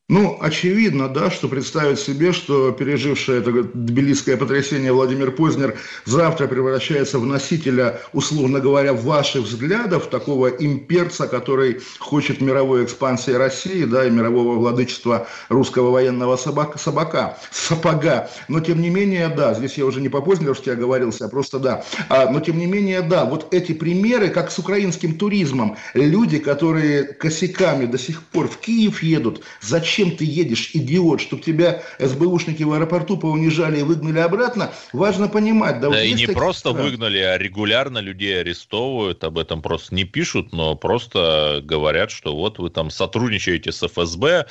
Ну, 0.10 0.40
очевидно, 0.42 1.08
да, 1.08 1.30
что 1.30 1.48
представить 1.48 2.00
себе, 2.00 2.34
что 2.34 2.72
переживший 2.72 3.38
это 3.38 3.52
тбилисское 3.52 4.38
потрясение 4.38 4.92
Владимир 4.92 5.30
Познер 5.30 5.78
завтра 6.06 6.48
превращается 6.48 7.20
в 7.20 7.28
носителя, 7.28 8.02
условно 8.12 8.60
говоря, 8.60 8.94
ваших 8.94 9.44
взглядов, 9.44 10.10
такого 10.10 10.48
имперца, 10.48 11.28
который 11.28 11.82
хочет 12.00 12.42
мировой 12.42 12.86
экспансии 12.86 13.30
России, 13.30 13.84
да, 13.84 14.08
и 14.08 14.10
мирового 14.10 14.56
владычества 14.56 15.28
русского 15.48 15.92
военного 15.92 16.38
собака, 16.38 16.80
собака, 16.80 17.38
сапога. 17.52 18.32
Но, 18.48 18.62
тем 18.62 18.82
не 18.82 18.90
менее, 18.90 19.30
да, 19.30 19.54
здесь 19.54 19.76
я 19.76 19.86
уже 19.86 20.02
не 20.02 20.10
по-познеровски 20.10 20.72
оговорился, 20.72 21.26
а 21.26 21.30
просто 21.30 21.60
да. 21.60 21.84
А, 22.10 22.32
но, 22.32 22.40
тем 22.40 22.58
не 22.58 22.66
менее, 22.66 23.02
да, 23.04 23.26
вот 23.26 23.54
эти 23.54 23.74
примеры, 23.74 24.30
как 24.30 24.50
с 24.50 24.58
украинским 24.58 25.20
туризмом, 25.20 25.78
люди, 25.94 26.40
которые 26.40 27.04
косяками 27.04 27.86
до 27.86 28.00
сих 28.00 28.24
пор 28.24 28.48
в 28.48 28.58
Киев 28.58 29.04
едут, 29.04 29.44
зачем 29.62 29.99
зачем 30.00 30.16
ты 30.16 30.26
едешь, 30.26 30.72
идиот, 30.74 31.20
чтобы 31.20 31.44
тебя 31.44 31.82
СБУшники 32.00 32.64
в 32.64 32.72
аэропорту 32.72 33.18
поунижали 33.18 33.80
и 33.80 33.84
выгнали 33.84 34.20
обратно, 34.20 34.72
важно 34.94 35.28
понимать. 35.28 35.82
Да, 35.82 35.90
да 35.90 35.98
вот 35.98 35.98
и 35.98 36.14
не 36.14 36.28
просто 36.28 36.70
страны. 36.70 36.84
выгнали, 36.84 37.18
а 37.18 37.38
регулярно 37.38 37.98
людей 37.98 38.40
арестовывают, 38.40 39.24
об 39.24 39.38
этом 39.38 39.62
просто 39.62 39.94
не 39.94 40.06
пишут, 40.06 40.54
но 40.54 40.76
просто 40.76 41.62
говорят, 41.64 42.12
что 42.12 42.36
вот 42.36 42.60
вы 42.60 42.70
там 42.70 42.90
сотрудничаете 42.90 43.72
с 43.72 43.86
ФСБ. 43.86 44.46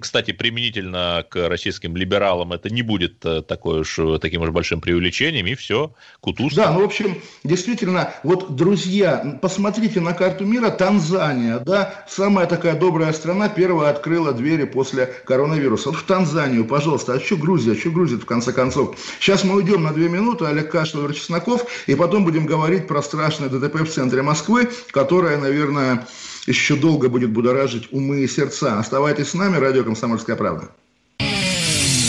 Кстати, 0.00 0.32
применительно 0.32 1.24
к 1.28 1.48
российским 1.48 1.96
либералам 1.96 2.52
это 2.52 2.70
не 2.70 2.82
будет 2.82 3.24
э, 3.24 3.42
такой 3.42 3.80
уж, 3.80 3.98
таким 4.20 4.42
уж 4.42 4.50
большим 4.50 4.80
преувеличением, 4.80 5.46
и 5.46 5.54
все, 5.54 5.94
кутуз. 6.20 6.54
Да, 6.54 6.70
ну, 6.70 6.82
в 6.82 6.84
общем, 6.84 7.20
действительно, 7.42 8.12
вот, 8.22 8.54
друзья, 8.54 9.38
посмотрите 9.42 10.00
на 10.00 10.12
карту 10.12 10.44
мира, 10.44 10.70
Танзания, 10.70 11.58
да, 11.58 12.04
самая 12.08 12.46
такая 12.46 12.78
добрая 12.78 13.12
страна, 13.12 13.48
первая 13.48 13.90
открыла 13.90 14.32
двери 14.32 14.64
после 14.64 14.91
после 14.92 15.06
коронавируса. 15.24 15.90
Вот 15.90 15.98
в 15.98 16.02
Танзанию, 16.04 16.64
пожалуйста, 16.64 17.14
а 17.14 17.20
что 17.20 17.36
Грузия, 17.36 17.72
а 17.72 17.76
что 17.76 17.90
Грузия 17.90 18.16
в 18.16 18.26
конце 18.26 18.52
концов? 18.52 18.96
Сейчас 19.18 19.42
мы 19.42 19.56
уйдем 19.56 19.82
на 19.82 19.92
две 19.92 20.08
минуты, 20.08 20.44
Олег 20.44 20.70
Кашин, 20.70 21.12
Чесноков, 21.12 21.64
и 21.86 21.94
потом 21.94 22.24
будем 22.24 22.46
говорить 22.46 22.86
про 22.86 23.02
страшное 23.02 23.48
ДТП 23.48 23.80
в 23.80 23.90
центре 23.90 24.22
Москвы, 24.22 24.68
которое, 24.90 25.38
наверное, 25.38 26.06
еще 26.46 26.76
долго 26.76 27.08
будет 27.08 27.30
будоражить 27.30 27.88
умы 27.90 28.20
и 28.20 28.28
сердца. 28.28 28.78
Оставайтесь 28.78 29.30
с 29.30 29.34
нами, 29.34 29.56
радио 29.56 29.84
«Комсомольская 29.84 30.36
правда». 30.36 30.68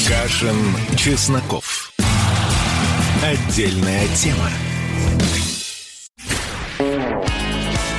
Кашин, 0.07 0.55
Чесноков. 0.97 1.91
Отдельная 3.23 4.07
тема. 4.15 4.49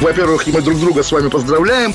Во-первых, 0.00 0.46
мы 0.48 0.60
друг 0.60 0.78
друга 0.78 1.02
с 1.02 1.10
вами 1.10 1.30
поздравляем. 1.30 1.94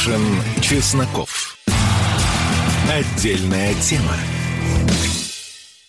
Кашин, 0.00 0.22
Чесноков. 0.62 1.58
Отдельная 2.90 3.74
тема. 3.82 4.14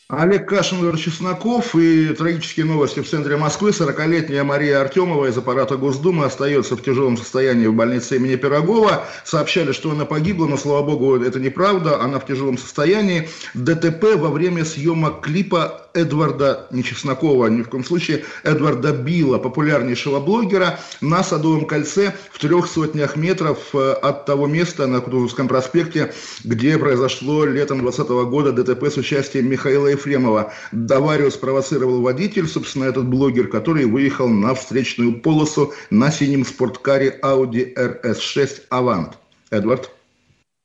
Олег 0.09 0.49
Кашин, 0.49 0.97
Чесноков 0.97 1.73
и 1.77 2.07
трагические 2.07 2.65
новости 2.65 2.99
в 2.99 3.09
центре 3.09 3.37
Москвы. 3.37 3.69
40-летняя 3.69 4.43
Мария 4.43 4.81
Артемова 4.81 5.27
из 5.27 5.37
аппарата 5.37 5.77
Госдумы 5.77 6.25
остается 6.25 6.75
в 6.75 6.83
тяжелом 6.83 7.15
состоянии 7.15 7.67
в 7.67 7.73
больнице 7.73 8.17
имени 8.17 8.35
Пирогова. 8.35 9.05
Сообщали, 9.23 9.71
что 9.71 9.91
она 9.91 10.03
погибла, 10.03 10.45
но, 10.45 10.57
слава 10.57 10.85
богу, 10.85 11.15
это 11.15 11.39
неправда. 11.39 12.01
Она 12.01 12.19
в 12.19 12.25
тяжелом 12.25 12.57
состоянии. 12.57 13.29
ДТП 13.53 14.17
во 14.17 14.29
время 14.29 14.65
съемок 14.65 15.21
клипа 15.21 15.87
Эдварда, 15.93 16.67
не 16.71 16.83
Чеснокова, 16.83 17.47
ни 17.47 17.61
в 17.61 17.69
коем 17.69 17.83
случае, 17.83 18.23
Эдварда 18.43 18.93
Билла, 18.93 19.37
популярнейшего 19.37 20.19
блогера, 20.19 20.79
на 21.01 21.23
Садовом 21.23 21.65
кольце 21.65 22.13
в 22.31 22.39
трех 22.39 22.67
сотнях 22.67 23.15
метров 23.15 23.59
э, 23.73 23.91
от 23.91 24.25
того 24.25 24.47
места 24.47 24.87
на 24.87 25.01
Кутузовском 25.01 25.47
проспекте, 25.47 26.13
где 26.43 26.77
произошло 26.77 27.45
летом 27.45 27.79
2020 27.79 28.29
года 28.29 28.51
ДТП 28.51 28.85
с 28.85 28.97
участием 28.97 29.49
Михаила 29.49 29.87
Ефремова. 29.87 30.53
Аварию 30.89 31.31
спровоцировал 31.31 32.01
водитель, 32.01 32.47
собственно, 32.47 32.85
этот 32.85 33.05
блогер, 33.05 33.47
который 33.47 33.85
выехал 33.85 34.27
на 34.27 34.53
встречную 34.53 35.19
полосу 35.19 35.73
на 35.89 36.11
синем 36.11 36.45
спорткаре 36.45 37.19
Audi 37.21 37.73
RS6 37.75 38.69
Avant. 38.69 39.13
Эдвард? 39.49 39.91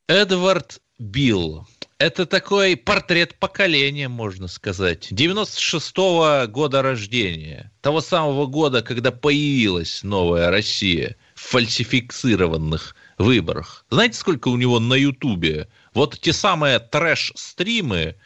Эдвард 0.09 0.81
Билл 0.99 1.67
это 1.99 2.27
такой 2.27 2.77
портрет 2.77 3.35
поколения, 3.37 4.09
можно 4.09 4.49
сказать. 4.49 5.11
96-го 5.13 6.47
года 6.51 6.83
рождения. 6.83 7.73
Того 7.81 8.01
самого 8.01 8.47
года, 8.47 8.83
когда 8.83 9.11
появилась 9.11 10.03
новая 10.03 10.51
Россия 10.51 11.17
в 11.35 11.41
фальсифицированных 11.41 12.95
выборах. 13.19 13.87
Знаете, 13.91 14.19
сколько 14.19 14.49
у 14.49 14.57
него 14.57 14.79
на 14.79 14.95
Ютубе? 14.95 15.69
Вот 15.95 16.21
те 16.21 16.33
самые 16.33 16.79
трэш-стримы, 16.81 18.17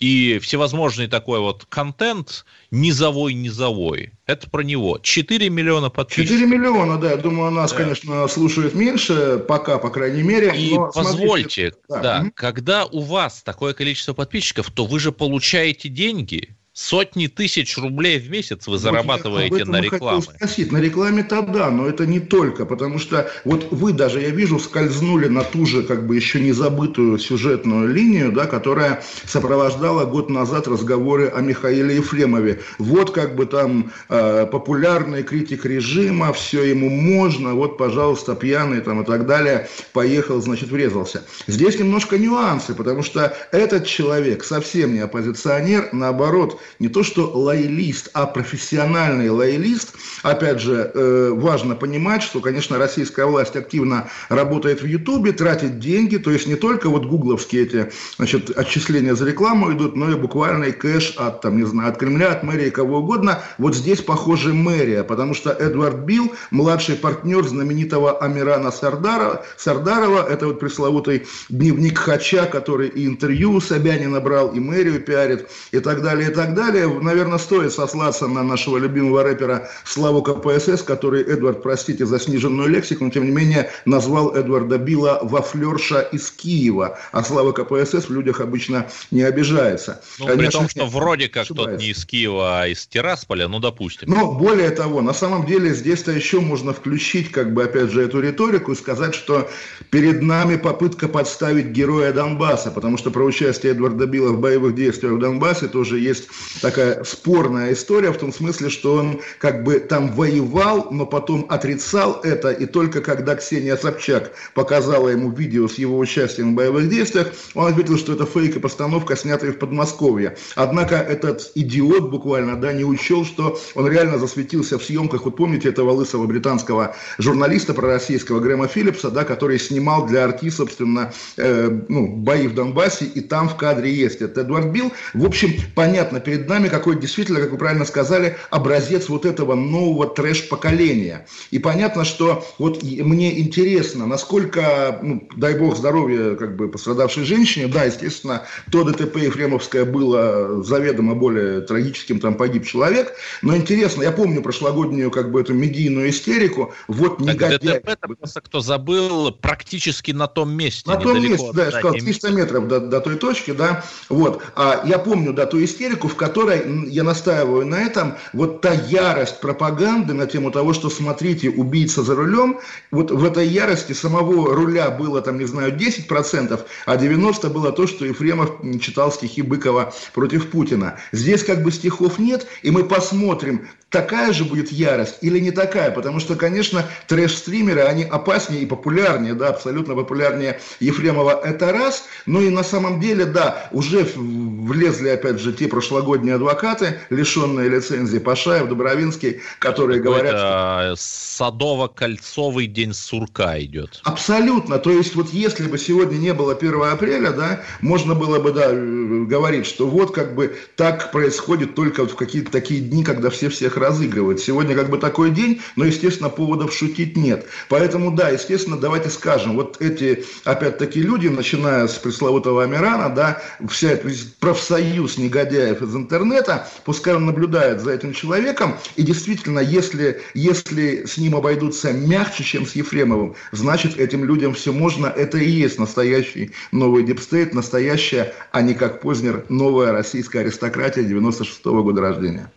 и 0.00 0.38
всевозможный 0.38 1.06
такой 1.08 1.40
вот 1.40 1.66
контент 1.68 2.46
низовой-низовой. 2.70 4.12
Это 4.26 4.48
про 4.48 4.62
него. 4.62 4.98
4 5.00 5.50
миллиона 5.50 5.90
подписчиков. 5.90 6.38
4 6.38 6.46
миллиона, 6.46 6.98
да. 6.98 7.10
Я 7.10 7.16
думаю, 7.18 7.50
нас, 7.50 7.70
да. 7.70 7.76
конечно, 7.76 8.26
слушают 8.26 8.74
меньше, 8.74 9.44
пока, 9.46 9.78
по 9.78 9.90
крайней 9.90 10.22
мере. 10.22 10.52
И 10.56 10.74
позвольте, 10.94 11.72
смотрите, 11.72 11.72
да, 11.88 12.00
да, 12.00 12.30
когда 12.34 12.86
у 12.86 13.00
вас 13.00 13.42
такое 13.42 13.74
количество 13.74 14.14
подписчиков, 14.14 14.70
то 14.70 14.86
вы 14.86 14.98
же 14.98 15.12
получаете 15.12 15.90
деньги 15.90 16.56
Сотни 16.82 17.26
тысяч 17.26 17.76
рублей 17.76 18.18
в 18.18 18.30
месяц 18.30 18.66
вы 18.66 18.72
вот 18.72 18.80
зарабатываете 18.80 19.66
на 19.66 19.82
рекламе. 19.82 20.22
Спросить. 20.22 20.72
На 20.72 20.78
рекламе-то 20.78 21.42
да, 21.42 21.70
но 21.70 21.86
это 21.86 22.06
не 22.06 22.20
только, 22.20 22.64
потому 22.64 22.98
что 22.98 23.30
вот 23.44 23.68
вы 23.70 23.92
даже, 23.92 24.22
я 24.22 24.30
вижу, 24.30 24.58
скользнули 24.58 25.28
на 25.28 25.44
ту 25.44 25.66
же, 25.66 25.82
как 25.82 26.06
бы 26.06 26.16
еще 26.16 26.40
не 26.40 26.52
забытую 26.52 27.18
сюжетную 27.18 27.92
линию, 27.92 28.32
да, 28.32 28.46
которая 28.46 29.02
сопровождала 29.26 30.06
год 30.06 30.30
назад 30.30 30.68
разговоры 30.68 31.28
о 31.28 31.42
Михаиле 31.42 31.96
Ефремове. 31.96 32.62
Вот 32.78 33.10
как 33.10 33.36
бы 33.36 33.44
там 33.44 33.92
э, 34.08 34.46
популярный 34.50 35.22
критик 35.22 35.66
режима, 35.66 36.32
все 36.32 36.64
ему 36.64 36.88
можно, 36.88 37.52
вот, 37.52 37.76
пожалуйста, 37.76 38.34
пьяный 38.34 38.80
там 38.80 39.02
и 39.02 39.04
так 39.04 39.26
далее, 39.26 39.68
поехал, 39.92 40.40
значит, 40.40 40.70
врезался. 40.70 41.24
Здесь 41.46 41.78
немножко 41.78 42.16
нюансы, 42.16 42.74
потому 42.74 43.02
что 43.02 43.36
этот 43.52 43.84
человек 43.84 44.44
совсем 44.44 44.94
не 44.94 45.00
оппозиционер, 45.00 45.90
наоборот, 45.92 46.58
не 46.78 46.88
то 46.88 47.02
что 47.02 47.30
лоялист, 47.32 48.10
а 48.12 48.26
профессиональный 48.26 49.28
лоялист. 49.30 49.94
Опять 50.22 50.60
же, 50.60 50.90
э, 50.92 51.30
важно 51.32 51.74
понимать, 51.74 52.22
что, 52.22 52.40
конечно, 52.40 52.78
российская 52.78 53.26
власть 53.26 53.56
активно 53.56 54.10
работает 54.28 54.82
в 54.82 54.86
Ютубе, 54.86 55.32
тратит 55.32 55.78
деньги, 55.78 56.16
то 56.16 56.30
есть 56.30 56.46
не 56.46 56.54
только 56.54 56.88
вот 56.88 57.06
гугловские 57.06 57.62
эти 57.62 57.92
значит, 58.16 58.50
отчисления 58.56 59.14
за 59.14 59.26
рекламу 59.26 59.72
идут, 59.72 59.96
но 59.96 60.10
и 60.10 60.14
буквальный 60.14 60.72
кэш 60.72 61.14
от, 61.16 61.40
там, 61.40 61.56
не 61.56 61.64
знаю, 61.64 61.90
от 61.90 61.98
Кремля, 61.98 62.32
от 62.32 62.42
мэрии, 62.42 62.70
кого 62.70 62.98
угодно. 62.98 63.42
Вот 63.58 63.74
здесь, 63.74 64.00
похоже, 64.00 64.52
мэрия, 64.54 65.04
потому 65.04 65.34
что 65.34 65.50
Эдвард 65.50 66.00
Билл, 66.00 66.32
младший 66.50 66.96
партнер 66.96 67.46
знаменитого 67.46 68.18
Амирана 68.18 68.70
Сардарова, 68.70 69.44
Сардарова 69.56 70.26
это 70.28 70.46
вот 70.46 70.60
пресловутый 70.60 71.26
дневник 71.48 71.98
Хача, 71.98 72.46
который 72.46 72.88
и 72.88 73.06
интервью 73.06 73.52
у 73.52 73.60
Собянина 73.60 74.20
брал, 74.20 74.52
и 74.52 74.60
мэрию 74.60 75.00
пиарит, 75.00 75.48
и 75.72 75.80
так 75.80 76.02
далее, 76.02 76.30
и 76.30 76.34
так 76.34 76.49
так 76.50 76.66
далее. 76.66 76.88
Наверное, 76.88 77.38
стоит 77.38 77.72
сослаться 77.72 78.26
на 78.26 78.42
нашего 78.42 78.78
любимого 78.78 79.22
рэпера 79.22 79.68
Славу 79.84 80.22
КПСС, 80.22 80.82
который, 80.82 81.22
Эдвард, 81.22 81.62
простите 81.62 82.06
за 82.06 82.18
сниженную 82.18 82.68
лексику, 82.68 83.04
но 83.04 83.10
тем 83.10 83.24
не 83.24 83.30
менее 83.30 83.70
назвал 83.84 84.34
Эдварда 84.34 84.78
Билла 84.78 85.20
вафлерша 85.22 86.00
из 86.00 86.30
Киева. 86.30 86.98
А 87.12 87.24
Слава 87.24 87.52
КПСС 87.52 88.08
в 88.08 88.10
людях 88.10 88.40
обычно 88.40 88.88
не 89.10 89.22
обижается. 89.22 90.00
Ну, 90.18 90.26
при 90.26 90.48
том, 90.48 90.68
что 90.68 90.86
вроде 90.86 91.28
как 91.28 91.44
ошибается. 91.44 91.72
тот 91.72 91.80
не 91.80 91.90
из 91.90 92.04
Киева, 92.04 92.62
а 92.62 92.66
из 92.66 92.86
Тирасполя, 92.86 93.48
ну, 93.48 93.60
допустим. 93.60 94.08
Но 94.10 94.32
более 94.32 94.70
того, 94.70 95.02
на 95.02 95.14
самом 95.14 95.46
деле 95.46 95.74
здесь-то 95.74 96.12
еще 96.12 96.40
можно 96.40 96.72
включить, 96.72 97.30
как 97.30 97.54
бы, 97.54 97.64
опять 97.64 97.90
же, 97.90 98.02
эту 98.02 98.20
риторику 98.20 98.72
и 98.72 98.74
сказать, 98.74 99.14
что 99.14 99.48
перед 99.90 100.22
нами 100.22 100.56
попытка 100.56 101.08
подставить 101.08 101.66
героя 101.66 102.12
Донбасса, 102.12 102.70
потому 102.70 102.98
что 102.98 103.10
про 103.10 103.24
участие 103.24 103.72
Эдварда 103.72 104.06
Билла 104.06 104.32
в 104.32 104.40
боевых 104.40 104.74
действиях 104.74 105.14
в 105.14 105.18
Донбассе 105.18 105.68
тоже 105.68 105.98
есть 105.98 106.28
такая 106.60 107.04
спорная 107.04 107.72
история, 107.72 108.12
в 108.12 108.18
том 108.18 108.32
смысле, 108.32 108.70
что 108.70 108.94
он 108.94 109.20
как 109.38 109.64
бы 109.64 109.78
там 109.80 110.12
воевал, 110.12 110.88
но 110.90 111.06
потом 111.06 111.46
отрицал 111.48 112.20
это, 112.22 112.50
и 112.50 112.66
только 112.66 113.00
когда 113.00 113.34
Ксения 113.36 113.76
Собчак 113.76 114.32
показала 114.54 115.08
ему 115.08 115.30
видео 115.30 115.68
с 115.68 115.74
его 115.74 115.98
участием 115.98 116.52
в 116.52 116.54
боевых 116.54 116.88
действиях, 116.88 117.32
он 117.54 117.72
ответил, 117.72 117.98
что 117.98 118.12
это 118.12 118.26
фейк 118.26 118.56
и 118.56 118.58
постановка, 118.60 119.16
снятая 119.16 119.52
в 119.52 119.58
Подмосковье. 119.58 120.36
Однако 120.54 120.96
этот 120.96 121.52
идиот 121.54 122.10
буквально, 122.10 122.56
да, 122.56 122.72
не 122.72 122.84
учел, 122.84 123.24
что 123.24 123.58
он 123.74 123.88
реально 123.88 124.18
засветился 124.18 124.78
в 124.78 124.84
съемках, 124.84 125.24
вот 125.24 125.36
помните 125.36 125.68
этого 125.68 125.90
лысого 125.92 126.26
британского 126.26 126.94
журналиста 127.18 127.74
пророссийского 127.74 128.40
Грэма 128.40 128.68
Филлипса, 128.68 129.10
да, 129.10 129.24
который 129.24 129.58
снимал 129.58 130.06
для 130.06 130.24
Арти, 130.24 130.50
собственно, 130.50 131.12
э, 131.36 131.80
ну, 131.88 132.08
бои 132.08 132.46
в 132.46 132.54
Донбассе, 132.54 133.04
и 133.04 133.20
там 133.20 133.48
в 133.48 133.56
кадре 133.56 133.92
есть 133.92 134.20
это 134.20 134.42
Эдвард 134.42 134.66
Билл. 134.66 134.92
В 135.14 135.24
общем, 135.24 135.54
понятно, 135.74 136.20
перед 136.30 136.48
нами 136.48 136.68
какой 136.68 136.96
действительно, 136.96 137.40
как 137.40 137.50
вы 137.50 137.58
правильно 137.58 137.84
сказали, 137.84 138.36
образец 138.50 139.08
вот 139.08 139.26
этого 139.26 139.56
нового 139.56 140.06
трэш-поколения. 140.06 141.26
И 141.50 141.58
понятно, 141.58 142.04
что 142.04 142.46
вот 142.58 142.84
мне 142.84 143.40
интересно, 143.40 144.06
насколько, 144.06 145.00
ну, 145.02 145.28
дай 145.36 145.58
бог 145.58 145.76
здоровья 145.76 146.36
как 146.36 146.54
бы 146.54 146.68
пострадавшей 146.68 147.24
женщине, 147.24 147.66
да, 147.66 147.82
естественно, 147.82 148.44
то 148.70 148.84
ДТП 148.84 149.16
Ефремовское 149.16 149.84
было 149.84 150.62
заведомо 150.62 151.16
более 151.16 151.62
трагическим, 151.62 152.20
там 152.20 152.36
погиб 152.36 152.64
человек, 152.64 153.12
но 153.42 153.56
интересно, 153.56 154.04
я 154.04 154.12
помню 154.12 154.40
прошлогоднюю 154.40 155.10
как 155.10 155.32
бы 155.32 155.40
эту 155.40 155.52
медийную 155.52 156.10
истерику, 156.10 156.72
вот 156.86 157.18
так 157.18 157.26
негодяй. 157.26 157.80
ДТП, 157.80 158.16
просто 158.20 158.40
кто 158.40 158.60
забыл, 158.60 159.32
практически 159.32 160.12
на 160.12 160.28
том 160.28 160.52
месте. 160.52 160.88
На 160.88 160.96
том 160.96 161.20
месте, 161.20 161.50
да, 161.54 161.64
я 161.64 161.70
сказал, 161.72 161.94
300 161.94 162.30
метров 162.30 162.68
до, 162.68 162.78
до 162.78 163.00
той 163.00 163.16
точки, 163.16 163.50
да, 163.50 163.84
вот. 164.08 164.44
А 164.54 164.84
я 164.86 165.00
помню, 165.00 165.32
да, 165.32 165.46
ту 165.46 165.62
истерику, 165.64 166.06
в 166.06 166.19
которой, 166.20 166.86
я 166.90 167.02
настаиваю 167.02 167.66
на 167.66 167.76
этом, 167.76 168.14
вот 168.34 168.60
та 168.60 168.74
ярость 168.74 169.40
пропаганды 169.40 170.12
на 170.12 170.26
тему 170.26 170.50
того, 170.50 170.74
что, 170.74 170.90
смотрите, 170.90 171.48
убийца 171.48 172.02
за 172.02 172.14
рулем, 172.14 172.60
вот 172.90 173.10
в 173.10 173.24
этой 173.24 173.48
ярости 173.48 173.94
самого 173.94 174.54
руля 174.54 174.90
было, 174.90 175.22
там, 175.22 175.38
не 175.38 175.46
знаю, 175.46 175.74
10%, 175.74 176.60
а 176.84 176.96
90% 176.96 177.48
было 177.48 177.72
то, 177.72 177.86
что 177.86 178.04
Ефремов 178.04 178.50
читал 178.82 179.10
стихи 179.10 179.40
Быкова 179.40 179.94
против 180.12 180.50
Путина. 180.50 180.98
Здесь 181.12 181.42
как 181.42 181.62
бы 181.62 181.72
стихов 181.72 182.18
нет, 182.18 182.46
и 182.60 182.70
мы 182.70 182.84
посмотрим, 182.84 183.66
такая 183.90 184.32
же 184.32 184.44
будет 184.44 184.72
ярость 184.72 185.18
или 185.20 185.38
не 185.38 185.50
такая, 185.50 185.90
потому 185.90 186.20
что, 186.20 186.36
конечно, 186.36 186.86
трэш-стримеры, 187.08 187.82
они 187.82 188.04
опаснее 188.04 188.62
и 188.62 188.66
популярнее, 188.66 189.34
да, 189.34 189.48
абсолютно 189.48 189.94
популярнее 189.94 190.60
Ефремова, 190.78 191.40
это 191.44 191.72
раз, 191.72 192.04
но 192.26 192.40
и 192.40 192.48
на 192.50 192.62
самом 192.62 193.00
деле, 193.00 193.24
да, 193.26 193.68
уже 193.72 194.06
влезли, 194.14 195.08
опять 195.08 195.40
же, 195.40 195.52
те 195.52 195.68
прошлогодние 195.68 196.36
адвокаты, 196.36 197.00
лишенные 197.10 197.68
лицензии, 197.68 198.18
Пашаев, 198.18 198.68
Добровинский, 198.68 199.40
которые 199.58 200.00
говорят... 200.00 200.36
Что... 200.36 200.94
Садово-кольцовый 200.96 202.66
день 202.66 202.92
сурка 202.92 203.58
идет. 203.60 204.00
Абсолютно, 204.04 204.78
то 204.78 204.90
есть 204.90 205.14
вот 205.14 205.30
если 205.30 205.66
бы 205.66 205.78
сегодня 205.78 206.16
не 206.16 206.34
было 206.34 206.54
1 206.54 206.82
апреля, 206.82 207.30
да, 207.32 207.60
можно 207.80 208.14
было 208.14 208.38
бы, 208.38 208.52
да, 208.52 208.70
говорить, 208.70 209.66
что 209.66 209.86
вот 209.86 210.14
как 210.14 210.34
бы 210.34 210.56
так 210.76 211.10
происходит 211.12 211.74
только 211.74 212.02
вот 212.02 212.12
в 212.12 212.16
какие-то 212.16 212.52
такие 212.52 212.80
дни, 212.80 213.02
когда 213.02 213.30
все 213.30 213.48
всех 213.48 213.79
разыгрывают. 213.80 214.40
Сегодня 214.40 214.74
как 214.74 214.90
бы 214.90 214.98
такой 214.98 215.30
день, 215.30 215.60
но, 215.76 215.84
естественно, 215.84 216.28
поводов 216.28 216.72
шутить 216.72 217.16
нет. 217.16 217.46
Поэтому, 217.68 218.10
да, 218.10 218.28
естественно, 218.30 218.76
давайте 218.76 219.10
скажем, 219.10 219.56
вот 219.56 219.80
эти, 219.80 220.24
опять-таки, 220.44 221.00
люди, 221.00 221.28
начиная 221.28 221.86
с 221.88 221.94
пресловутого 221.94 222.62
Амирана, 222.62 223.14
да, 223.14 223.42
вся 223.68 223.92
эта 223.92 224.08
профсоюз 224.38 225.18
негодяев 225.18 225.82
из 225.82 225.94
интернета, 225.94 226.68
пускай 226.84 227.14
он 227.14 227.26
наблюдает 227.26 227.80
за 227.80 227.92
этим 227.92 228.12
человеком, 228.12 228.76
и 228.96 229.02
действительно, 229.02 229.60
если, 229.60 230.22
если 230.34 231.04
с 231.04 231.16
ним 231.18 231.36
обойдутся 231.36 231.92
мягче, 231.92 232.44
чем 232.44 232.66
с 232.66 232.74
Ефремовым, 232.74 233.34
значит, 233.52 233.98
этим 233.98 234.24
людям 234.24 234.54
все 234.54 234.72
можно, 234.72 235.06
это 235.06 235.38
и 235.38 235.48
есть 235.48 235.78
настоящий 235.78 236.52
новый 236.72 237.02
deep 237.02 237.23
state, 237.23 237.54
настоящая, 237.54 238.34
а 238.52 238.62
не 238.62 238.74
как 238.74 239.00
Познер, 239.00 239.44
новая 239.48 239.92
российская 239.92 240.40
аристократия 240.40 241.04
96 241.04 241.64
-го 241.64 241.82
года 241.82 242.00
рождения. 242.00 242.50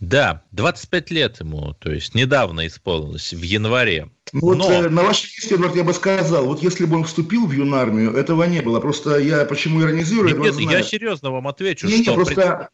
Да, 0.00 0.42
25 0.52 1.10
лет 1.10 1.40
ему, 1.40 1.74
то 1.74 1.92
есть 1.92 2.14
недавно 2.14 2.66
исполнилось, 2.66 3.32
в 3.32 3.42
январе. 3.42 4.10
Ну, 4.32 4.40
вот 4.40 4.58
Но... 4.58 4.72
э, 4.72 4.88
на 4.88 5.02
вашем 5.02 5.28
месте, 5.36 5.54
Эдвард, 5.54 5.76
я 5.76 5.84
бы 5.84 5.94
сказал, 5.94 6.46
вот 6.46 6.62
если 6.62 6.84
бы 6.84 6.96
он 6.96 7.04
вступил 7.04 7.46
в 7.46 7.52
юнармию, 7.52 8.12
этого 8.12 8.44
не 8.44 8.60
было. 8.60 8.80
Просто 8.80 9.18
я 9.18 9.44
почему 9.44 9.80
иронизирую? 9.82 10.38
Нет, 10.38 10.56
нет 10.56 10.70
я 10.70 10.82
серьезно 10.82 11.30
вам 11.30 11.46
отвечу. 11.48 11.86
Не, 11.86 12.02
что 12.02 12.10
не, 12.10 12.16
просто 12.16 12.70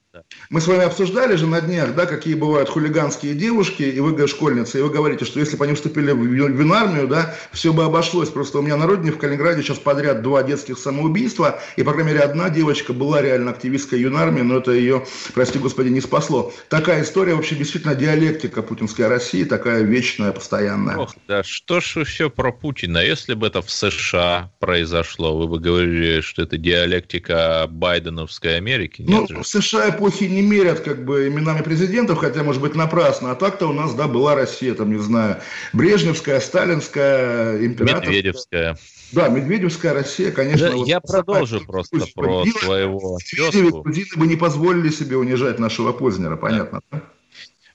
мы 0.48 0.60
с 0.60 0.66
вами 0.66 0.82
обсуждали 0.82 1.36
же 1.36 1.46
на 1.46 1.60
днях, 1.60 1.94
да, 1.94 2.04
какие 2.04 2.34
бывают 2.34 2.68
хулиганские 2.68 3.34
девушки, 3.34 3.82
и 3.82 4.00
вы, 4.00 4.26
школьницы, 4.26 4.78
и 4.78 4.82
вы 4.82 4.90
говорите, 4.90 5.24
что 5.24 5.38
если 5.38 5.56
бы 5.56 5.64
они 5.64 5.74
вступили 5.74 6.10
в 6.10 6.24
юнармию, 6.24 7.06
да, 7.06 7.34
все 7.52 7.72
бы 7.72 7.84
обошлось. 7.84 8.28
Просто 8.28 8.58
у 8.58 8.62
меня 8.62 8.76
на 8.76 8.86
родине 8.86 9.12
в 9.12 9.18
Калининграде 9.18 9.62
сейчас 9.62 9.78
подряд 9.78 10.22
два 10.22 10.42
детских 10.42 10.78
самоубийства, 10.78 11.60
и, 11.76 11.84
по 11.84 11.92
крайней 11.92 12.12
мере, 12.12 12.24
одна 12.24 12.50
девочка 12.50 12.92
была 12.92 13.22
реально 13.22 13.52
активисткой 13.52 14.00
юнармии, 14.00 14.42
но 14.42 14.58
это 14.58 14.72
ее, 14.72 15.06
прости 15.34 15.60
господи, 15.60 15.88
не 15.88 16.00
спасло. 16.00 16.52
Такая 16.68 17.02
история 17.02 17.34
вообще 17.34 17.54
действительно 17.54 17.94
диалектика 17.94 18.62
путинской 18.62 19.06
России, 19.06 19.44
такая 19.44 19.82
вечная, 19.82 20.32
постоянная. 20.32 20.96
Ох, 20.96 21.14
да, 21.28 21.44
что 21.44 21.80
ж 21.80 22.04
все 22.04 22.30
про 22.30 22.50
Путина? 22.50 22.98
Если 22.98 23.34
бы 23.34 23.46
это 23.46 23.62
в 23.62 23.70
США 23.70 24.50
произошло, 24.58 25.38
вы 25.38 25.46
бы 25.46 25.60
говорили, 25.60 26.20
что 26.20 26.42
это 26.42 26.56
диалектика 26.56 27.68
Байденовской 27.70 28.56
Америки? 28.56 29.02
Нет 29.02 29.28
ну, 29.30 29.36
же? 29.36 29.42
в 29.42 29.46
США 29.46 29.99
эпохи 30.00 30.24
не 30.24 30.40
мерят 30.40 30.80
как 30.80 31.04
бы 31.04 31.28
именами 31.28 31.62
президентов, 31.62 32.18
хотя, 32.18 32.42
может 32.42 32.62
быть, 32.62 32.74
напрасно. 32.74 33.30
А 33.30 33.34
так-то 33.34 33.66
у 33.66 33.72
нас, 33.72 33.94
да, 33.94 34.08
была 34.08 34.34
Россия, 34.34 34.74
там, 34.74 34.90
не 34.90 34.98
знаю, 34.98 35.36
Брежневская, 35.72 36.40
Сталинская, 36.40 37.64
императорская. 37.64 38.08
Медведевская. 38.08 38.78
Да, 39.12 39.28
Медведевская 39.28 39.92
Россия, 39.92 40.32
конечно. 40.32 40.70
Да, 40.70 40.76
вот, 40.76 40.88
я 40.88 41.00
продолжу 41.00 41.60
просто 41.66 41.98
про 42.14 42.44
своего 42.46 43.18
тезку. 43.18 43.82
Грузины 43.82 44.16
бы 44.16 44.26
не 44.26 44.36
позволили 44.36 44.88
себе 44.88 45.16
унижать 45.16 45.58
нашего 45.58 45.92
Познера, 45.92 46.36
понятно, 46.36 46.80
да? 46.90 47.02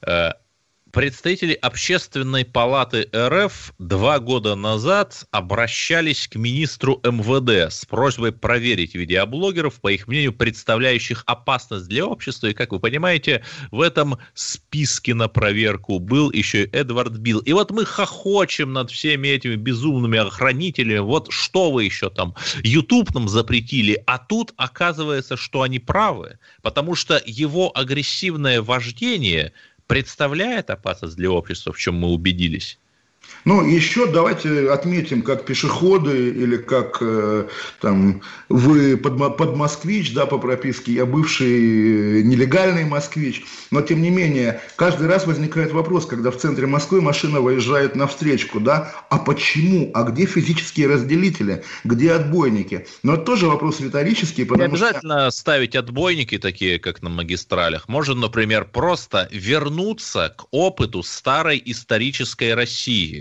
Э, 0.01 0.44
Представители 0.95 1.51
Общественной 1.55 2.45
палаты 2.45 3.09
РФ 3.13 3.73
два 3.79 4.19
года 4.19 4.55
назад 4.55 5.25
обращались 5.29 6.29
к 6.29 6.37
министру 6.37 7.01
МВД 7.03 7.69
с 7.69 7.83
просьбой 7.83 8.31
проверить 8.31 8.95
видеоблогеров, 8.95 9.81
по 9.81 9.89
их 9.89 10.07
мнению, 10.07 10.31
представляющих 10.31 11.23
опасность 11.25 11.89
для 11.89 12.05
общества. 12.05 12.47
И, 12.47 12.53
как 12.53 12.71
вы 12.71 12.79
понимаете, 12.79 13.43
в 13.71 13.81
этом 13.81 14.19
списке 14.35 15.13
на 15.13 15.27
проверку 15.27 15.99
был 15.99 16.31
еще 16.31 16.63
и 16.63 16.69
Эдвард 16.71 17.17
Билл. 17.17 17.39
И 17.39 17.51
вот 17.51 17.71
мы 17.71 17.83
хохочем 17.83 18.71
над 18.71 18.89
всеми 18.89 19.27
этими 19.27 19.57
безумными 19.57 20.19
охранителями. 20.19 20.99
Вот 20.99 21.27
что 21.29 21.71
вы 21.71 21.83
еще 21.83 22.09
там, 22.09 22.35
YouTube 22.63 23.13
нам 23.13 23.27
запретили, 23.27 24.01
а 24.07 24.17
тут 24.17 24.53
оказывается, 24.55 25.35
что 25.35 25.63
они 25.63 25.79
правы, 25.79 26.39
потому 26.61 26.95
что 26.95 27.21
его 27.25 27.69
агрессивное 27.77 28.61
вождение– 28.61 29.51
представляет 29.87 30.69
опасность 30.69 31.15
для 31.15 31.31
общества, 31.31 31.73
в 31.73 31.77
чем 31.77 31.95
мы 31.95 32.09
убедились? 32.09 32.79
Ну, 33.45 33.63
еще 33.63 34.07
давайте 34.07 34.71
отметим, 34.71 35.21
как 35.21 35.45
пешеходы 35.45 36.29
или 36.29 36.57
как 36.57 36.97
э, 37.01 37.47
там 37.79 38.21
вы 38.49 38.97
под, 38.97 39.37
под 39.37 39.55
москвич, 39.55 40.15
да, 40.15 40.25
по 40.25 40.39
прописке, 40.39 40.93
я 40.93 41.05
бывший 41.05 42.23
нелегальный 42.23 42.85
москвич, 42.85 43.45
но 43.69 43.83
тем 43.83 44.01
не 44.01 44.09
менее, 44.09 44.61
каждый 44.77 45.07
раз 45.07 45.27
возникает 45.27 45.73
вопрос, 45.73 46.07
когда 46.07 46.31
в 46.31 46.37
центре 46.37 46.65
Москвы 46.65 47.01
машина 47.01 47.39
выезжает 47.39 47.95
на 47.95 48.07
встречку, 48.07 48.59
да, 48.59 48.91
а 49.11 49.19
почему, 49.19 49.91
а 49.93 50.03
где 50.03 50.25
физические 50.25 50.87
разделители, 50.87 51.63
где 51.83 52.13
отбойники? 52.13 52.87
Но 53.03 53.13
это 53.13 53.25
тоже 53.25 53.45
вопрос 53.45 53.79
риторический, 53.79 54.45
потому 54.45 54.69
Не 54.69 54.73
обязательно 54.73 55.29
что... 55.29 55.39
ставить 55.39 55.75
отбойники 55.75 56.39
такие, 56.39 56.79
как 56.79 57.03
на 57.03 57.09
магистралях. 57.09 57.87
Можно, 57.87 58.15
например, 58.15 58.65
просто 58.65 59.29
вернуться 59.31 60.33
к 60.35 60.45
опыту 60.49 61.03
старой 61.03 61.61
исторической 61.63 62.55
России 62.55 63.14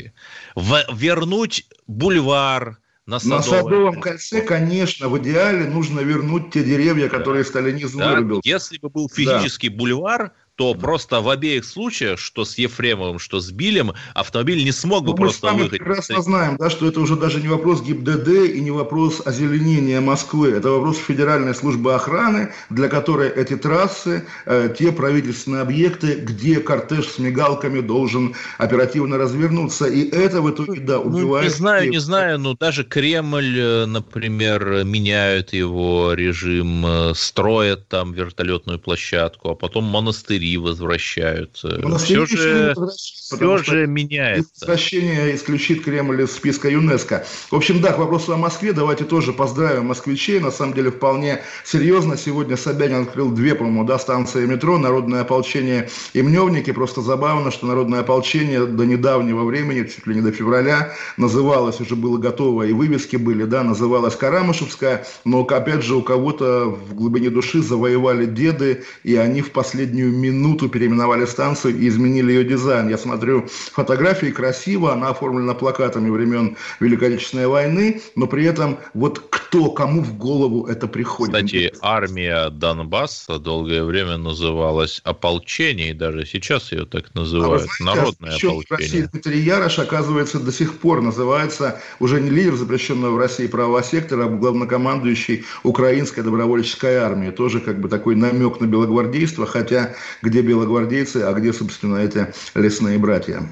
в, 0.55 0.85
вернуть 0.93 1.67
бульвар, 1.87 2.79
на 3.07 3.19
Садовом, 3.19 3.37
на 3.37 3.43
Садовом 3.43 4.01
кольце, 4.01 4.41
конечно, 4.41 5.09
в 5.09 5.19
идеале 5.19 5.65
нужно 5.65 6.01
вернуть 6.01 6.53
те 6.53 6.65
деревья, 6.65 7.09
которые 7.09 7.45
да. 7.45 7.51
сталинизм 7.51 7.99
да. 7.99 8.11
вырубил. 8.11 8.41
Если 8.45 8.79
бы 8.79 8.89
был 8.89 9.11
физический 9.11 9.69
да. 9.69 9.77
бульвар, 9.77 10.33
то 10.57 10.75
просто 10.75 11.21
в 11.21 11.29
обеих 11.29 11.65
случаях, 11.65 12.19
что 12.19 12.45
с 12.45 12.59
Ефремовым, 12.59 13.19
что 13.19 13.41
с 13.41 13.51
Билем, 13.51 13.93
автомобиль 14.15 14.65
не 14.65 14.73
смог 14.73 15.05
бы 15.05 15.11
ну, 15.11 15.17
просто 15.17 15.49
мы 15.49 15.59
выехать. 15.59 15.81
Мы 15.81 15.87
прекрасно 15.87 16.23
знаем, 16.23 16.57
да, 16.59 16.71
что 16.71 16.87
это 16.87 17.01
уже 17.01 17.17
даже 17.17 17.41
не 17.41 17.49
вопрос 17.49 17.83
ГИБДД 17.83 18.29
и 18.55 18.61
не 18.61 18.71
вопрос 18.71 19.21
озеленения 19.25 20.01
Москвы. 20.01 20.51
Это 20.51 20.71
вопрос 20.71 20.99
Федеральной 20.99 21.55
службы 21.55 21.95
охраны, 21.95 22.53
для 22.71 22.89
которой 22.89 23.31
эти 23.31 23.57
трассы, 23.57 24.27
э, 24.47 24.75
те 24.79 24.93
правительственные 24.93 25.63
объекты, 25.63 26.15
где 26.15 26.61
кортеж 26.61 27.09
с 27.09 27.19
мигалками 27.19 27.81
должен 27.81 28.35
оперативно 28.59 29.19
развернуться. 29.19 29.87
И 29.87 30.09
это 30.09 30.41
в 30.41 30.51
итоге, 30.51 30.81
да, 30.81 31.01
убивает... 31.01 31.45
Ну, 31.47 31.51
не 31.51 31.57
знаю, 31.57 31.91
не 31.91 32.01
знаю, 32.01 32.39
но 32.39 32.55
даже 32.55 32.85
Кремль, 32.85 33.59
э, 33.59 33.87
например, 33.87 34.85
меняют 34.85 35.53
его 35.53 36.13
режим, 36.15 36.87
э, 36.87 37.15
строят 37.15 37.89
там 37.89 38.13
вертолетную 38.13 38.79
площадку, 38.79 39.51
а 39.51 39.55
потом 39.57 39.85
монастырь 39.85 40.44
монастыри 40.45 40.57
возвращаются. 40.59 41.99
Все 41.99 42.27
же, 42.27 42.75
все 42.97 43.59
же 43.59 43.87
меняется. 43.87 44.51
Возвращение 44.61 45.35
исключит 45.35 45.83
Кремль 45.85 46.23
из 46.23 46.33
списка 46.33 46.69
ЮНЕСКО. 46.69 47.25
В 47.51 47.55
общем, 47.55 47.81
да, 47.81 47.93
к 47.93 47.99
вопросу 47.99 48.35
о 48.35 48.37
Москве. 48.37 48.73
Давайте 48.73 49.05
тоже 49.05 49.33
поздравим 49.33 49.87
москвичей. 49.87 50.41
На 50.41 50.51
самом 50.51 50.75
деле, 50.75 50.91
вполне 50.91 51.41
серьезно. 51.65 52.17
Сегодня 52.17 52.57
Собянин 52.57 53.03
открыл 53.03 53.31
две, 53.31 53.55
по-моему, 53.55 53.85
да, 53.85 53.99
станции 53.99 54.47
метро. 54.47 54.79
Народное 54.79 55.23
ополчение 55.23 55.89
и 56.13 56.23
Мневники. 56.23 56.73
Просто 56.73 57.01
забавно, 57.01 57.51
что 57.51 57.67
Народное 57.67 58.01
ополчение 58.01 58.67
до 58.67 58.85
недавнего 58.85 59.45
времени, 59.45 59.85
чуть 59.85 60.07
ли 60.07 60.15
не 60.15 60.21
до 60.21 60.33
февраля, 60.33 60.95
называлось, 61.17 61.81
уже 61.81 61.97
было 61.97 62.19
готово, 62.19 62.65
и 62.65 62.73
вывески 62.73 63.17
были, 63.17 63.45
да, 63.45 63.63
называлось 63.63 64.17
Карамышевская. 64.17 65.07
Но, 65.25 65.43
опять 65.43 65.83
же, 65.83 65.97
у 65.97 66.03
кого-то 66.03 66.67
в 66.67 66.95
глубине 66.95 67.31
души 67.31 67.63
завоевали 67.63 68.27
деды, 68.27 68.85
и 69.03 69.17
они 69.17 69.41
в 69.43 69.53
последнюю 69.53 70.13
минуту 70.13 70.34
минуту 70.35 70.69
переименовали 70.69 71.27
станцию 71.27 71.79
и 71.79 71.89
изменили 71.89 72.33
ее 72.33 72.45
дизайн. 72.45 72.89
Я 72.89 72.99
смотрю 72.99 73.47
фотографии, 73.73 74.27
красиво, 74.27 74.93
она 74.93 75.09
оформлена 75.09 75.55
плакатами 75.55 76.11
времен 76.11 76.57
Великой 76.81 77.09
Отечественной 77.09 77.47
войны, 77.47 78.01
но 78.17 78.27
при 78.27 78.45
этом 78.45 78.79
вот 78.95 79.21
кто, 79.31 79.71
кому 79.71 80.03
в 80.03 80.17
голову 80.17 80.67
это 80.67 80.89
приходит? 80.89 81.35
Кстати, 81.35 81.73
армия 81.81 82.51
Донбасса 82.51 83.39
долгое 83.39 83.85
время 83.85 84.17
называлась 84.17 85.01
ополчение, 85.05 85.91
и 85.91 85.95
даже 85.95 86.27
сейчас 86.27 86.73
ее 86.73 86.87
так 86.87 87.15
называют, 87.15 87.63
а 87.63 87.83
знаете, 87.83 88.01
народное 88.01 88.37
ополчение. 88.37 88.65
России 88.71 89.09
Дмитрий 89.13 89.41
Ярош, 89.41 89.79
оказывается, 89.79 90.41
до 90.41 90.53
сих 90.53 90.79
пор 90.79 91.03
называется 91.03 91.81
уже 92.01 92.21
не 92.21 92.31
лидер 92.31 92.55
запрещенного 92.57 93.15
в 93.15 93.19
России 93.19 93.47
правого 93.47 93.83
сектора, 93.83 94.25
а 94.25 94.29
главнокомандующий 94.29 95.45
украинской 95.63 96.23
добровольческой 96.23 96.97
армии. 96.97 97.31
Тоже 97.31 97.61
как 97.61 97.81
бы 97.81 97.89
такой 97.89 98.17
намек 98.17 98.61
на 98.61 98.67
белогвардейство, 98.67 99.47
хотя 99.47 99.95
где 100.25 100.43
белогвардейцы, 100.43 101.19
а 101.19 101.33
где, 101.35 101.53
собственно, 101.53 101.97
эти 101.97 102.33
лесные 102.55 102.99
братья. 102.99 103.49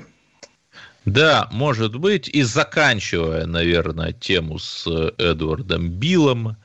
Да, 1.05 1.49
может 1.53 1.97
быть. 1.97 2.29
И 2.29 2.43
заканчивая, 2.43 3.47
наверное, 3.47 4.13
тему 4.13 4.59
с 4.59 4.87
Эдвардом 5.19 5.89
Биллом, 5.89 6.57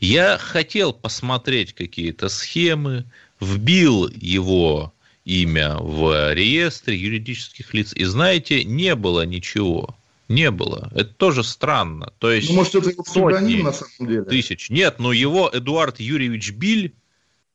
я 0.00 0.38
хотел 0.38 0.92
посмотреть 0.92 1.74
какие-то 1.74 2.28
схемы, 2.28 3.04
вбил 3.40 4.08
его 4.08 4.92
имя 5.24 5.76
в 5.78 6.32
реестре 6.34 6.96
юридических 6.96 7.74
лиц, 7.74 7.92
и 7.94 8.04
знаете, 8.04 8.64
не 8.64 8.94
было 8.94 9.26
ничего. 9.26 9.96
Не 10.28 10.50
было. 10.50 10.90
Это 10.92 11.14
тоже 11.14 11.44
странно. 11.44 12.12
То 12.18 12.32
есть 12.32 12.48
ну, 12.48 12.56
может, 12.56 12.74
это 12.74 12.90
его 12.90 13.02
псевдоним 13.04 13.62
на 13.64 13.72
самом 13.72 14.10
деле? 14.10 14.24
Тысяч. 14.24 14.70
Нет, 14.70 14.98
но 14.98 15.12
его 15.12 15.48
Эдуард 15.52 16.00
Юрьевич 16.00 16.50
Биль 16.52 16.94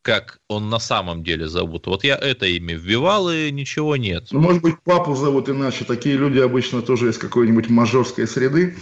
как 0.01 0.39
он 0.47 0.69
на 0.69 0.79
самом 0.79 1.23
деле 1.23 1.47
зовут. 1.47 1.87
Вот 1.87 2.03
я 2.03 2.15
это 2.15 2.45
имя 2.45 2.75
вбивал, 2.75 3.29
и 3.29 3.51
ничего 3.51 3.95
нет. 3.95 4.27
Ну, 4.31 4.39
может 4.39 4.61
быть, 4.61 4.75
папу 4.83 5.15
зовут 5.15 5.49
иначе. 5.49 5.85
Такие 5.85 6.17
люди 6.17 6.39
обычно 6.39 6.81
тоже 6.81 7.09
из 7.09 7.17
какой-нибудь 7.17 7.69
мажорской 7.69 8.27
среды. 8.27 8.75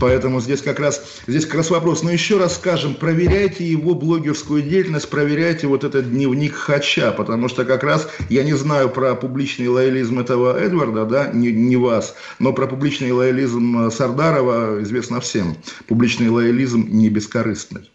Поэтому 0.00 0.40
здесь 0.40 0.60
как 0.60 0.80
раз, 0.80 1.22
здесь 1.26 1.46
как 1.46 1.56
раз 1.56 1.70
вопрос. 1.70 2.02
Но 2.02 2.10
еще 2.10 2.38
раз 2.38 2.56
скажем, 2.56 2.94
проверяйте 2.94 3.64
его 3.64 3.94
блогерскую 3.94 4.62
деятельность, 4.62 5.08
проверяйте 5.08 5.66
вот 5.66 5.84
этот 5.84 6.10
дневник 6.10 6.54
Хача, 6.54 7.12
потому 7.12 7.48
что 7.48 7.64
как 7.64 7.84
раз 7.84 8.08
я 8.28 8.42
не 8.42 8.54
знаю 8.54 8.90
про 8.90 9.14
публичный 9.14 9.68
лоялизм 9.68 10.18
этого 10.18 10.58
Эдварда, 10.58 11.04
да, 11.04 11.28
не, 11.32 11.52
не 11.52 11.76
вас, 11.76 12.14
но 12.38 12.52
про 12.52 12.66
публичный 12.66 13.12
лоялизм 13.12 13.90
Сардарова 13.90 14.82
известно 14.82 15.20
всем. 15.20 15.56
Публичный 15.86 16.28
лоялизм 16.28 16.86
не 16.88 17.08
бескорыстный. 17.08 17.88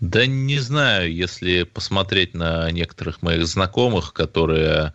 Да 0.00 0.26
не 0.26 0.58
знаю, 0.58 1.12
если 1.14 1.62
посмотреть 1.62 2.34
на 2.34 2.70
некоторых 2.70 3.22
моих 3.22 3.46
знакомых, 3.46 4.12
которые 4.12 4.92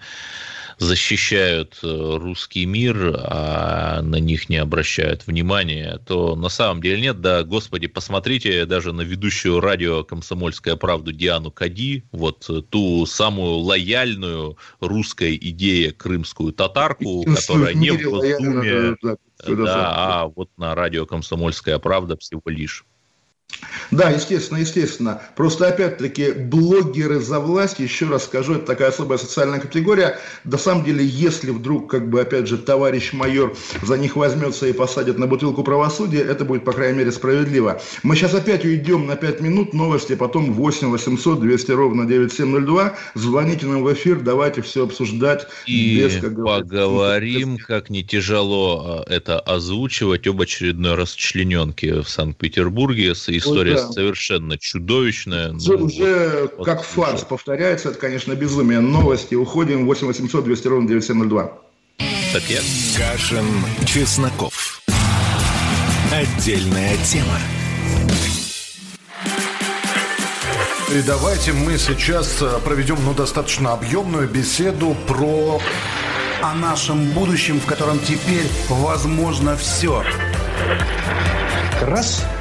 защищают 0.78 1.80
э, 1.84 2.18
русский 2.18 2.66
мир, 2.66 3.16
а 3.20 4.02
на 4.02 4.16
них 4.16 4.50
не 4.50 4.58
обращают 4.58 5.28
внимания, 5.28 6.00
то 6.06 6.36
на 6.36 6.50
самом 6.50 6.82
деле 6.82 7.02
нет. 7.02 7.22
Да, 7.22 7.44
господи, 7.44 7.88
посмотрите 7.88 8.66
даже 8.66 8.92
на 8.92 9.02
ведущую 9.02 9.60
радио 9.60 10.04
«Комсомольская 10.04 10.76
правда» 10.76 11.14
Диану 11.14 11.52
Кади, 11.52 12.04
вот 12.12 12.50
ту 12.70 13.06
самую 13.06 13.58
лояльную 13.58 14.58
русской 14.80 15.36
идею 15.36 15.96
крымскую 15.96 16.52
татарку, 16.52 17.24
которая 17.26 17.76
не 17.76 17.92
в 17.92 18.02
Госдуме, 18.02 18.98
да, 19.48 19.92
а 19.94 20.28
вот 20.36 20.50
на 20.58 20.74
радио 20.74 21.06
«Комсомольская 21.06 21.78
правда» 21.78 22.18
всего 22.18 22.42
лишь. 22.46 22.86
Да, 23.92 24.10
естественно, 24.10 24.60
естественно. 24.60 25.22
Просто, 25.36 25.68
опять-таки, 25.68 26.32
блогеры 26.32 27.20
за 27.20 27.40
власть, 27.40 27.80
еще 27.80 28.08
раз 28.08 28.24
скажу, 28.24 28.56
это 28.56 28.66
такая 28.66 28.90
особая 28.90 29.18
социальная 29.18 29.60
категория. 29.60 30.18
На 30.46 30.58
самом 30.58 30.86
деле, 30.86 31.06
если 31.06 31.52
вдруг, 31.52 31.92
как 31.92 32.10
бы, 32.10 32.22
опять 32.22 32.48
же, 32.48 32.58
товарищ 32.58 33.12
майор 33.12 33.56
за 33.82 33.98
них 33.98 34.16
возьмется 34.16 34.68
и 34.68 34.74
посадит 34.74 35.18
на 35.18 35.28
бутылку 35.28 35.64
правосудия, 35.64 36.22
это 36.22 36.46
будет, 36.46 36.64
по 36.64 36.72
крайней 36.72 37.00
мере, 37.00 37.12
справедливо. 37.12 37.82
Мы 38.04 38.16
сейчас 38.16 38.34
опять 38.34 38.64
уйдем 38.64 39.08
на 39.08 39.18
5 39.18 39.42
минут, 39.42 39.74
новости, 39.74 40.16
потом 40.16 40.54
8 40.54 40.90
800 40.90 41.42
200 41.42 41.72
ровно 41.72 42.06
9702. 42.06 42.94
Звоните 43.16 43.66
нам 43.66 43.84
в 43.84 43.94
эфир, 43.94 44.22
давайте 44.22 44.62
все 44.62 44.86
обсуждать. 44.86 45.48
И 45.66 45.98
без, 45.98 46.22
как 46.22 46.36
поговорим, 46.36 47.58
без... 47.58 47.66
как 47.66 47.90
не 47.90 48.04
тяжело 48.04 49.04
а, 49.06 49.12
это 49.12 49.40
озвучивать 49.40 50.28
об 50.28 50.42
очередной 50.42 50.96
расчлененке 50.96 52.02
в 52.02 52.10
Санкт-Петербурге 52.10 53.16
с 53.16 53.28
история 53.42 53.76
да. 53.76 53.92
совершенно 53.92 54.58
чудовищная. 54.58 55.54
Уже, 55.54 55.78
ну, 55.78 55.86
уже 55.86 56.50
вот, 56.58 56.66
как 56.66 56.78
вот, 56.78 56.86
фарс 56.86 57.24
повторяется, 57.24 57.90
это, 57.90 58.00
конечно, 58.00 58.34
безумие. 58.34 58.80
Новости. 58.80 59.36
Уходим 59.36 59.86
8 59.86 60.08
800 60.08 60.44
200 60.44 60.68
ровно 60.68 60.88
9702. 60.88 61.58
Так 62.34 62.44
я. 62.50 62.62
Кашин, 62.98 63.46
Чесноков. 63.86 64.82
Отдельная 66.12 66.98
тема. 67.06 67.40
И 70.94 71.02
давайте 71.04 71.54
мы 71.54 71.78
сейчас 71.78 72.42
э, 72.42 72.60
проведем 72.66 72.98
ну, 73.06 73.14
достаточно 73.14 73.74
объемную 73.74 74.28
беседу 74.28 74.96
про... 75.08 75.62
О 76.42 76.56
нашем 76.56 77.12
будущем, 77.12 77.60
в 77.60 77.66
котором 77.66 78.00
теперь 78.00 78.48
возможно 78.68 79.56
все. 79.56 80.04
Раз– 81.82 82.26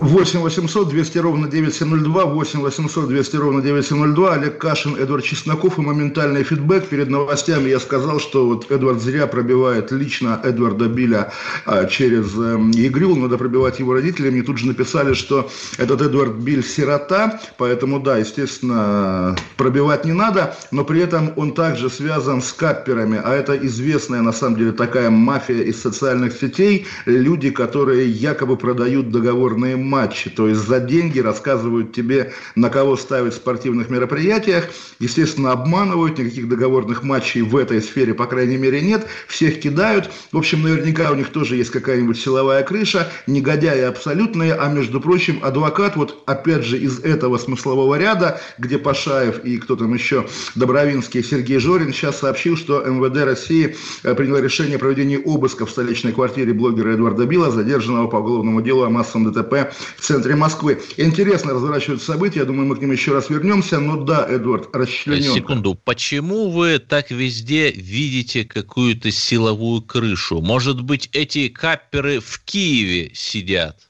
8 0.00 0.40
800 0.40 0.88
200 0.90 1.18
ровно 1.18 1.48
9702, 1.48 2.24
8 2.26 2.60
800 2.60 3.08
200 3.08 3.36
ровно 3.36 3.60
9702, 3.60 4.34
Олег 4.34 4.58
Кашин, 4.58 4.94
Эдвард 4.94 5.24
Чесноков 5.24 5.78
и 5.78 5.80
моментальный 5.80 6.44
фидбэк. 6.44 6.86
Перед 6.86 7.10
новостями 7.10 7.68
я 7.68 7.80
сказал, 7.80 8.20
что 8.20 8.46
вот 8.46 8.70
Эдвард 8.70 9.02
зря 9.02 9.26
пробивает 9.26 9.90
лично 9.90 10.40
Эдварда 10.44 10.86
Биля 10.86 11.32
а, 11.66 11.86
через 11.86 12.32
э, 12.38 12.86
игру, 12.86 13.16
надо 13.16 13.38
пробивать 13.38 13.80
его 13.80 13.92
родителей. 13.92 14.30
Мне 14.30 14.42
тут 14.42 14.58
же 14.58 14.68
написали, 14.68 15.14
что 15.14 15.50
этот 15.78 16.00
Эдвард 16.00 16.34
Биль 16.34 16.62
сирота, 16.62 17.40
поэтому 17.56 17.98
да, 17.98 18.18
естественно, 18.18 19.34
пробивать 19.56 20.04
не 20.04 20.12
надо, 20.12 20.56
но 20.70 20.84
при 20.84 21.00
этом 21.00 21.32
он 21.34 21.54
также 21.54 21.90
связан 21.90 22.40
с 22.40 22.52
капперами, 22.52 23.20
а 23.22 23.34
это 23.34 23.56
известная 23.66 24.22
на 24.22 24.32
самом 24.32 24.58
деле 24.58 24.70
такая 24.70 25.10
мафия 25.10 25.62
из 25.62 25.82
социальных 25.82 26.34
сетей, 26.34 26.86
люди, 27.04 27.50
которые 27.50 28.08
якобы 28.08 28.56
продают 28.56 29.10
договорные 29.10 29.87
матчи, 29.88 30.30
то 30.30 30.48
есть 30.48 30.60
за 30.60 30.80
деньги 30.80 31.18
рассказывают 31.18 31.92
тебе, 31.92 32.32
на 32.54 32.70
кого 32.70 32.96
ставить 32.96 33.32
в 33.32 33.36
спортивных 33.36 33.90
мероприятиях, 33.90 34.68
естественно, 35.00 35.52
обманывают, 35.52 36.18
никаких 36.18 36.48
договорных 36.48 37.02
матчей 37.02 37.42
в 37.42 37.56
этой 37.56 37.82
сфере, 37.82 38.14
по 38.14 38.26
крайней 38.26 38.56
мере, 38.56 38.80
нет, 38.80 39.06
всех 39.26 39.60
кидают, 39.60 40.10
в 40.32 40.36
общем, 40.36 40.62
наверняка 40.62 41.10
у 41.10 41.14
них 41.14 41.30
тоже 41.30 41.56
есть 41.56 41.70
какая-нибудь 41.70 42.18
силовая 42.18 42.62
крыша, 42.62 43.10
негодяи 43.26 43.80
абсолютные, 43.80 44.54
а 44.54 44.68
между 44.68 45.00
прочим, 45.00 45.40
адвокат, 45.42 45.96
вот 45.96 46.22
опять 46.26 46.64
же 46.64 46.78
из 46.78 47.00
этого 47.00 47.38
смыслового 47.38 47.96
ряда, 47.96 48.40
где 48.58 48.78
Пашаев 48.78 49.44
и 49.44 49.58
кто 49.58 49.76
там 49.76 49.94
еще, 49.94 50.26
Добровинский, 50.54 51.22
Сергей 51.22 51.58
Жорин, 51.58 51.92
сейчас 51.92 52.18
сообщил, 52.18 52.56
что 52.56 52.82
МВД 52.84 53.24
России 53.24 53.76
э, 54.02 54.14
приняло 54.14 54.38
решение 54.38 54.76
о 54.76 54.78
проведении 54.78 55.16
обыска 55.16 55.66
в 55.66 55.70
столичной 55.70 56.12
квартире 56.12 56.52
блогера 56.52 56.94
Эдуарда 56.94 57.26
Била, 57.26 57.50
задержанного 57.50 58.08
по 58.08 58.16
уголовному 58.16 58.60
делу 58.60 58.84
о 58.84 58.90
массовом 58.90 59.32
ДТП 59.32 59.72
в 59.96 60.02
центре 60.02 60.36
Москвы. 60.36 60.80
Интересно 60.96 61.54
разворачиваются 61.54 62.12
события, 62.12 62.40
я 62.40 62.44
думаю, 62.44 62.66
мы 62.66 62.76
к 62.76 62.80
ним 62.80 62.92
еще 62.92 63.12
раз 63.12 63.30
вернемся, 63.30 63.80
но 63.80 63.96
да, 64.04 64.26
Эдуард, 64.28 64.74
расчленен. 64.74 65.34
Секунду, 65.34 65.74
почему 65.74 66.50
вы 66.50 66.78
так 66.78 67.10
везде 67.10 67.70
видите 67.70 68.44
какую-то 68.44 69.10
силовую 69.10 69.82
крышу? 69.82 70.40
Может 70.40 70.82
быть, 70.82 71.08
эти 71.12 71.48
капперы 71.48 72.20
в 72.20 72.40
Киеве 72.44 73.10
сидят? 73.14 73.87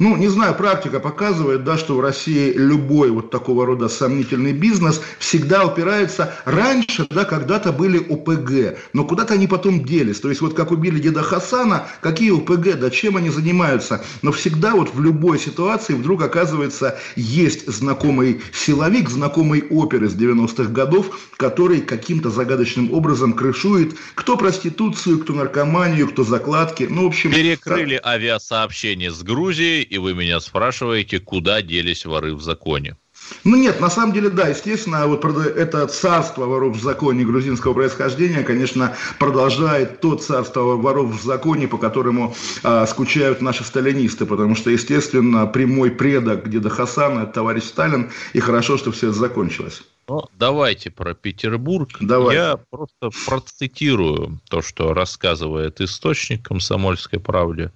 Ну, 0.00 0.16
не 0.16 0.28
знаю, 0.28 0.54
практика 0.54 0.98
показывает, 0.98 1.62
да, 1.62 1.76
что 1.76 1.94
в 1.94 2.00
России 2.00 2.54
любой 2.54 3.10
вот 3.10 3.30
такого 3.30 3.66
рода 3.66 3.88
сомнительный 3.88 4.54
бизнес 4.54 5.02
всегда 5.18 5.66
упирается. 5.66 6.32
Раньше, 6.46 7.06
да, 7.10 7.26
когда-то 7.26 7.70
были 7.70 7.98
ОПГ, 7.98 8.78
но 8.94 9.04
куда-то 9.04 9.34
они 9.34 9.46
потом 9.46 9.84
делись. 9.84 10.18
То 10.18 10.30
есть 10.30 10.40
вот 10.40 10.54
как 10.54 10.70
убили 10.70 10.98
деда 10.98 11.22
Хасана, 11.22 11.86
какие 12.00 12.30
ОПГ, 12.34 12.80
да, 12.80 12.88
чем 12.88 13.18
они 13.18 13.28
занимаются. 13.28 14.02
Но 14.22 14.32
всегда 14.32 14.74
вот 14.74 14.94
в 14.94 15.02
любой 15.02 15.38
ситуации 15.38 15.92
вдруг 15.92 16.22
оказывается 16.22 16.98
есть 17.14 17.70
знакомый 17.70 18.40
силовик, 18.54 19.10
знакомый 19.10 19.64
опер 19.68 20.04
из 20.04 20.14
90-х 20.14 20.70
годов, 20.70 21.28
который 21.36 21.82
каким-то 21.82 22.30
загадочным 22.30 22.90
образом 22.94 23.34
крышует 23.34 23.96
кто 24.14 24.38
проституцию, 24.38 25.18
кто 25.18 25.34
наркоманию, 25.34 26.08
кто 26.08 26.24
закладки. 26.24 26.86
Ну, 26.88 27.04
в 27.04 27.08
общем... 27.08 27.32
Перекрыли 27.32 27.96
так... 27.96 28.06
авиасообщение 28.06 29.10
с 29.10 29.22
Грузией 29.22 29.89
и 29.90 29.98
вы 29.98 30.14
меня 30.14 30.40
спрашиваете, 30.40 31.18
куда 31.18 31.60
делись 31.60 32.06
воры 32.06 32.34
в 32.34 32.40
законе. 32.40 32.96
Ну 33.44 33.56
нет, 33.56 33.80
на 33.80 33.90
самом 33.90 34.12
деле, 34.12 34.30
да, 34.30 34.48
естественно, 34.48 35.06
вот 35.06 35.24
это 35.24 35.86
царство 35.88 36.46
воров 36.46 36.76
в 36.76 36.82
законе 36.82 37.24
грузинского 37.24 37.74
происхождения, 37.74 38.42
конечно, 38.42 38.96
продолжает 39.18 40.00
то 40.00 40.16
царство 40.16 40.76
воров 40.76 41.20
в 41.20 41.22
законе, 41.22 41.68
по 41.68 41.76
которому 41.76 42.34
а, 42.62 42.86
скучают 42.86 43.40
наши 43.42 43.62
сталинисты, 43.64 44.26
потому 44.26 44.56
что, 44.56 44.70
естественно, 44.70 45.46
прямой 45.46 45.90
предок 45.90 46.48
деда 46.48 46.70
Хасана– 46.70 47.26
товарищ 47.34 47.64
Сталин, 47.64 48.10
и 48.32 48.40
хорошо, 48.40 48.78
что 48.78 48.90
все 48.90 49.08
это 49.08 49.18
закончилось. 49.18 49.82
Ну, 50.10 50.24
давайте 50.36 50.90
про 50.90 51.14
Петербург. 51.14 51.88
Давай. 52.00 52.34
Я 52.34 52.58
просто 52.68 53.10
процитирую 53.26 54.40
то, 54.48 54.60
что 54.60 54.92
рассказывает 54.92 55.80
источник 55.80 56.42
«Комсомольской 56.42 57.20
правде». 57.20 57.70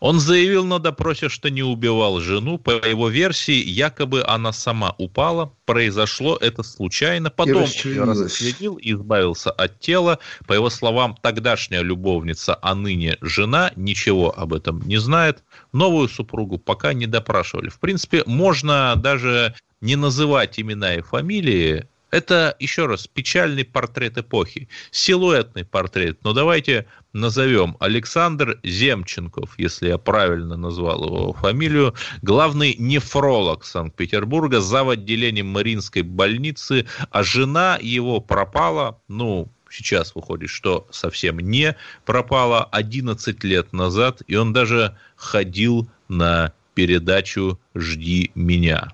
Он 0.00 0.20
заявил 0.20 0.66
на 0.66 0.78
допросе, 0.80 1.30
что 1.30 1.48
не 1.48 1.62
убивал 1.62 2.20
жену. 2.20 2.58
По 2.58 2.72
его 2.72 3.08
версии, 3.08 3.54
якобы 3.54 4.22
она 4.22 4.52
сама 4.52 4.94
упала. 4.98 5.50
Произошло 5.64 6.36
это 6.36 6.62
случайно. 6.62 7.30
Потом 7.30 7.62
он 7.62 8.20
расследил 8.20 8.76
и 8.76 8.92
избавился 8.92 9.50
от 9.50 9.80
тела. 9.80 10.18
По 10.46 10.52
его 10.52 10.68
словам, 10.68 11.16
тогдашняя 11.22 11.80
любовница, 11.80 12.58
а 12.60 12.74
ныне 12.74 13.16
жена, 13.22 13.72
ничего 13.76 14.38
об 14.38 14.52
этом 14.52 14.82
не 14.82 14.98
знает. 14.98 15.42
Новую 15.72 16.10
супругу 16.10 16.58
пока 16.58 16.92
не 16.92 17.06
допрашивали. 17.06 17.70
В 17.70 17.78
принципе, 17.78 18.24
можно 18.26 18.94
даже 18.96 19.54
не 19.82 19.96
называть 19.96 20.58
имена 20.58 20.94
и 20.94 21.02
фамилии, 21.02 21.86
это, 22.12 22.54
еще 22.58 22.84
раз, 22.84 23.06
печальный 23.06 23.64
портрет 23.64 24.18
эпохи, 24.18 24.68
силуэтный 24.90 25.64
портрет. 25.64 26.18
Но 26.22 26.34
давайте 26.34 26.86
назовем 27.14 27.74
Александр 27.80 28.60
Земченков, 28.62 29.54
если 29.56 29.88
я 29.88 29.96
правильно 29.96 30.56
назвал 30.56 31.06
его 31.06 31.32
фамилию, 31.32 31.94
главный 32.20 32.76
нефролог 32.78 33.64
Санкт-Петербурга, 33.64 34.60
зав. 34.60 34.90
отделением 34.90 35.46
Мариинской 35.48 36.02
больницы, 36.02 36.86
а 37.10 37.22
жена 37.22 37.78
его 37.80 38.20
пропала, 38.20 39.00
ну, 39.08 39.50
сейчас 39.70 40.14
выходит, 40.14 40.50
что 40.50 40.86
совсем 40.90 41.40
не 41.40 41.76
пропала 42.04 42.64
11 42.64 43.42
лет 43.42 43.72
назад, 43.72 44.20
и 44.26 44.36
он 44.36 44.52
даже 44.52 44.98
ходил 45.16 45.88
на 46.08 46.52
передачу 46.74 47.58
«Жди 47.74 48.32
меня». 48.34 48.92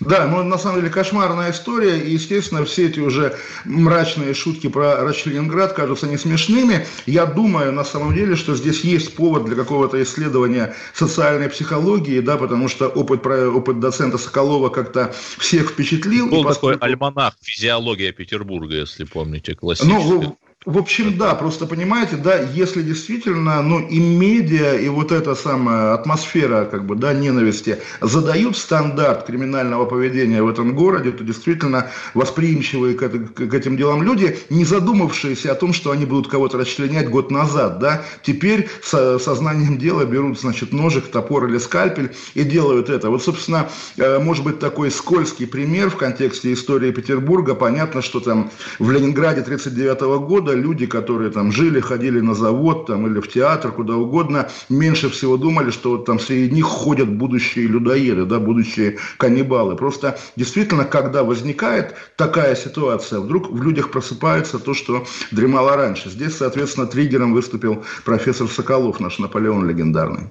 Да, 0.00 0.26
ну 0.26 0.42
на 0.42 0.56
самом 0.56 0.80
деле 0.80 0.90
кошмарная 0.90 1.50
история, 1.50 1.98
и, 1.98 2.12
естественно, 2.12 2.64
все 2.64 2.88
эти 2.88 3.00
уже 3.00 3.36
мрачные 3.64 4.32
шутки 4.32 4.66
про 4.68 5.04
Рачленинград 5.04 5.74
кажутся 5.74 6.06
не 6.06 6.16
смешными. 6.16 6.86
Я 7.06 7.26
думаю, 7.26 7.72
на 7.72 7.84
самом 7.84 8.14
деле, 8.14 8.34
что 8.34 8.56
здесь 8.56 8.80
есть 8.80 9.14
повод 9.14 9.44
для 9.44 9.56
какого-то 9.56 10.02
исследования 10.02 10.74
социальной 10.94 11.50
психологии, 11.50 12.20
да, 12.20 12.38
потому 12.38 12.68
что 12.68 12.88
опыт, 12.88 13.26
опыт 13.26 13.80
доцента 13.80 14.16
Соколова 14.16 14.70
как-то 14.70 15.12
всех 15.38 15.70
впечатлил. 15.70 16.28
Был 16.28 16.44
поскольку... 16.44 16.78
такой 16.78 16.92
альманах 16.92 17.34
«Физиология 17.42 18.12
Петербурга», 18.12 18.76
если 18.76 19.04
помните, 19.04 19.54
классический. 19.54 19.92
Ну, 19.92 20.38
в 20.66 20.76
общем, 20.76 21.16
да, 21.16 21.34
просто 21.34 21.64
понимаете, 21.64 22.16
да, 22.16 22.38
если 22.38 22.82
действительно, 22.82 23.62
ну, 23.62 23.80
и 23.80 23.98
медиа, 23.98 24.74
и 24.74 24.90
вот 24.90 25.10
эта 25.10 25.34
самая 25.34 25.94
атмосфера, 25.94 26.66
как 26.66 26.84
бы, 26.84 26.96
да, 26.96 27.14
ненависти 27.14 27.78
задают 28.02 28.58
стандарт 28.58 29.24
криминального 29.24 29.86
поведения 29.86 30.42
в 30.42 30.48
этом 30.50 30.74
городе, 30.74 31.12
то 31.12 31.24
действительно 31.24 31.90
восприимчивые 32.12 32.94
к, 32.94 33.08
к 33.08 33.54
этим 33.54 33.78
делам 33.78 34.02
люди, 34.02 34.38
не 34.50 34.66
задумавшиеся 34.66 35.52
о 35.52 35.54
том, 35.54 35.72
что 35.72 35.92
они 35.92 36.04
будут 36.04 36.28
кого-то 36.30 36.58
расчленять 36.58 37.08
год 37.08 37.30
назад, 37.30 37.78
да, 37.78 38.02
теперь 38.22 38.68
со, 38.82 39.18
сознанием 39.18 39.78
дела 39.78 40.04
берут, 40.04 40.38
значит, 40.38 40.74
ножик, 40.74 41.06
топор 41.06 41.46
или 41.46 41.56
скальпель 41.56 42.14
и 42.34 42.44
делают 42.44 42.90
это. 42.90 43.08
Вот, 43.08 43.22
собственно, 43.22 43.70
э, 43.96 44.18
может 44.18 44.44
быть 44.44 44.58
такой 44.58 44.90
скользкий 44.90 45.46
пример 45.46 45.88
в 45.88 45.96
контексте 45.96 46.52
истории 46.52 46.92
Петербурга. 46.92 47.54
Понятно, 47.54 48.02
что 48.02 48.20
там 48.20 48.50
в 48.78 48.90
Ленинграде 48.90 49.40
1939 49.40 50.20
года 50.28 50.49
года 50.50 50.54
люди, 50.54 50.86
которые 50.86 51.30
там 51.30 51.52
жили, 51.52 51.80
ходили 51.80 52.20
на 52.20 52.34
завод 52.34 52.86
там, 52.86 53.06
или 53.06 53.20
в 53.20 53.28
театр, 53.28 53.72
куда 53.72 53.94
угодно, 53.94 54.48
меньше 54.68 55.08
всего 55.08 55.36
думали, 55.36 55.70
что 55.70 55.90
вот 55.90 56.04
там 56.04 56.18
среди 56.18 56.54
них 56.54 56.64
ходят 56.64 57.08
будущие 57.08 57.68
людоеды, 57.68 58.24
да, 58.24 58.38
будущие 58.38 58.98
каннибалы. 59.18 59.76
Просто 59.76 60.18
действительно, 60.36 60.84
когда 60.84 61.22
возникает 61.22 61.94
такая 62.16 62.56
ситуация, 62.56 63.20
вдруг 63.20 63.50
в 63.50 63.62
людях 63.62 63.90
просыпается 63.90 64.58
то, 64.58 64.74
что 64.74 65.04
дремало 65.32 65.76
раньше. 65.76 66.10
Здесь, 66.10 66.36
соответственно, 66.36 66.86
триггером 66.86 67.32
выступил 67.34 67.84
профессор 68.04 68.48
Соколов, 68.48 69.00
наш 69.00 69.18
Наполеон 69.18 69.68
легендарный. 69.68 70.30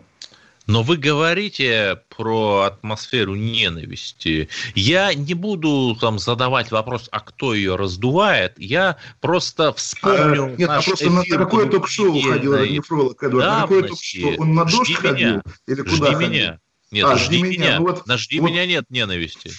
Но 0.69 0.83
вы 0.83 0.97
говорите 0.97 1.99
про 2.15 2.61
атмосферу 2.67 3.33
ненависти. 3.33 4.49
Я 4.75 5.15
не 5.15 5.33
буду 5.33 5.97
там 5.99 6.19
задавать 6.19 6.69
вопрос, 6.69 7.09
а 7.11 7.21
кто 7.21 7.55
ее 7.55 7.75
раздувает. 7.75 8.53
Я 8.59 8.97
просто 9.19 9.73
вспомню 9.73 10.43
а, 10.43 10.55
Нет, 10.59 10.69
а 10.69 10.79
просто 10.83 11.09
на 11.09 11.23
какое 11.23 11.65
ток-шоу 11.65 12.21
ходил 12.21 12.55
Нефролог 12.65 13.23
Эдуард? 13.23 13.47
На 13.47 13.61
какое 13.63 13.81
ток-шоу? 13.81 14.35
Он 14.37 14.53
на 14.53 14.65
дождь 14.65 14.93
ходил? 14.93 15.41
Или 15.65 15.81
куда 15.81 15.95
Жди 15.95 16.13
ходил? 16.13 16.29
меня. 16.29 16.59
Нет, 16.91 17.05
а, 17.05 17.17
жди, 17.17 17.43
меня. 17.43 17.51
меня. 17.51 17.79
Ну, 17.79 17.87
вот, 17.87 18.07
на 18.07 18.17
жди 18.17 18.39
вот. 18.39 18.49
меня 18.49 18.65
нет 18.65 18.85
ненависти. 18.89 19.51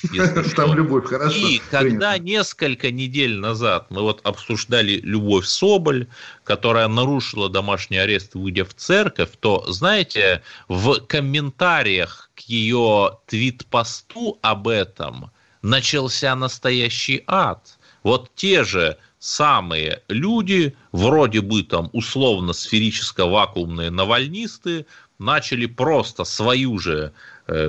Там 0.57 0.75
любовь, 0.75 1.07
хорошо. 1.07 1.37
И 1.37 1.61
когда 1.71 2.19
несколько 2.19 2.91
недель 2.91 3.37
назад 3.37 3.87
мы 3.91 4.03
вот 4.03 4.21
обсуждали 4.25 5.01
Любовь 5.05 5.47
Соболь, 5.47 6.09
которая 6.43 6.89
нарушила 6.89 7.49
домашний 7.49 7.99
арест, 7.99 8.35
выйдя 8.35 8.65
в 8.65 8.75
церковь, 8.75 9.31
то, 9.39 9.65
знаете, 9.69 10.43
в 10.69 11.01
комментариях 11.07 12.31
к 12.35 12.41
ее 12.41 13.19
твит-посту 13.27 14.39
об 14.43 14.67
этом 14.67 15.31
начался 15.63 16.35
настоящий 16.35 17.23
ад. 17.27 17.79
Вот 18.03 18.35
те 18.35 18.65
же 18.65 18.97
самые 19.21 20.03
люди, 20.09 20.75
вроде 20.91 21.43
бы 21.43 21.63
там 21.63 21.91
условно-сферическо-вакуумные 21.93 23.91
навальнисты, 23.91 24.87
начали 25.21 25.67
просто 25.67 26.25
свою 26.25 26.79
же 26.79 27.13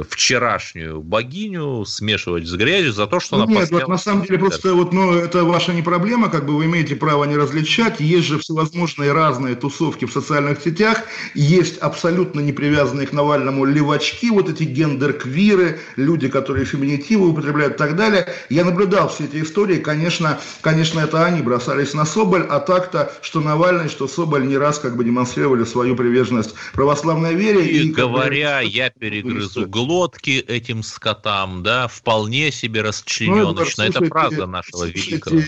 вчерашнюю 0.09 1.01
богиню 1.01 1.85
смешивать 1.85 2.47
с 2.47 2.53
грязью 2.53 2.93
за 2.93 3.07
то, 3.07 3.19
что 3.19 3.37
ну, 3.37 3.43
она 3.43 3.53
Нет, 3.53 3.71
вот 3.71 3.87
на 3.87 3.97
самом 3.97 4.25
деле 4.25 4.39
просто 4.39 4.73
вот, 4.73 4.93
ну, 4.93 5.13
это 5.13 5.43
ваша 5.43 5.73
не 5.73 5.81
проблема, 5.81 6.29
как 6.29 6.45
бы 6.45 6.55
вы 6.55 6.65
имеете 6.65 6.95
право 6.95 7.23
не 7.25 7.35
различать. 7.35 7.99
Есть 7.99 8.27
же 8.27 8.39
всевозможные 8.39 9.11
разные 9.11 9.55
тусовки 9.55 10.05
в 10.05 10.11
социальных 10.11 10.61
сетях, 10.61 11.03
есть 11.33 11.77
абсолютно 11.77 12.41
не 12.41 12.51
привязанные 12.51 13.07
к 13.07 13.13
Навальному 13.13 13.65
левачки, 13.65 14.29
вот 14.29 14.49
эти 14.49 14.63
гендер-квиры, 14.63 15.79
люди, 15.95 16.27
которые 16.27 16.65
феминитивы 16.65 17.29
употребляют 17.29 17.75
и 17.75 17.77
так 17.77 17.95
далее. 17.95 18.27
Я 18.49 18.65
наблюдал 18.65 19.09
все 19.09 19.25
эти 19.25 19.41
истории, 19.41 19.77
конечно, 19.77 20.39
конечно, 20.61 20.99
это 20.99 21.25
они 21.25 21.41
бросались 21.41 21.93
на 21.93 22.05
Соболь, 22.05 22.45
а 22.49 22.59
так-то, 22.59 23.11
что 23.21 23.41
Навальный, 23.41 23.89
что 23.89 24.07
Соболь 24.07 24.45
не 24.47 24.57
раз 24.57 24.79
как 24.79 24.95
бы 24.95 25.03
демонстрировали 25.03 25.63
свою 25.63 25.95
приверженность 25.95 26.53
православной 26.73 27.35
вере. 27.35 27.65
И, 27.65 27.87
и 27.87 27.91
говоря, 27.91 28.61
бы, 28.61 28.67
я 28.67 28.89
перегрызу 28.89 29.70
глотки 29.71 30.39
этим 30.47 30.83
скотам, 30.83 31.63
да, 31.63 31.87
вполне 31.87 32.51
себе 32.51 32.81
расчлененочно. 32.81 33.85
Ну, 33.85 33.89
это 33.89 34.05
фраза 34.05 34.45
нашего 34.45 34.77
слушайте, 34.77 35.11
великого. 35.11 35.41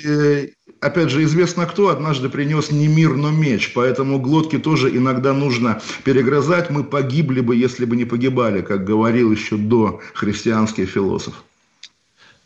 Опять 0.79 1.09
же, 1.11 1.23
известно 1.23 1.65
кто 1.65 1.89
однажды 1.89 2.29
принес 2.29 2.71
не 2.71 2.87
мир, 2.87 3.15
но 3.15 3.29
меч, 3.29 3.73
поэтому 3.73 4.19
глотки 4.19 4.57
тоже 4.57 4.89
иногда 4.89 5.33
нужно 5.33 5.81
перегрызать. 6.03 6.69
Мы 6.69 6.83
погибли 6.83 7.41
бы, 7.41 7.55
если 7.55 7.85
бы 7.85 7.95
не 7.95 8.05
погибали, 8.05 8.61
как 8.61 8.83
говорил 8.83 9.31
еще 9.31 9.57
до 9.57 10.01
христианский 10.13 10.85
философ. 10.85 11.43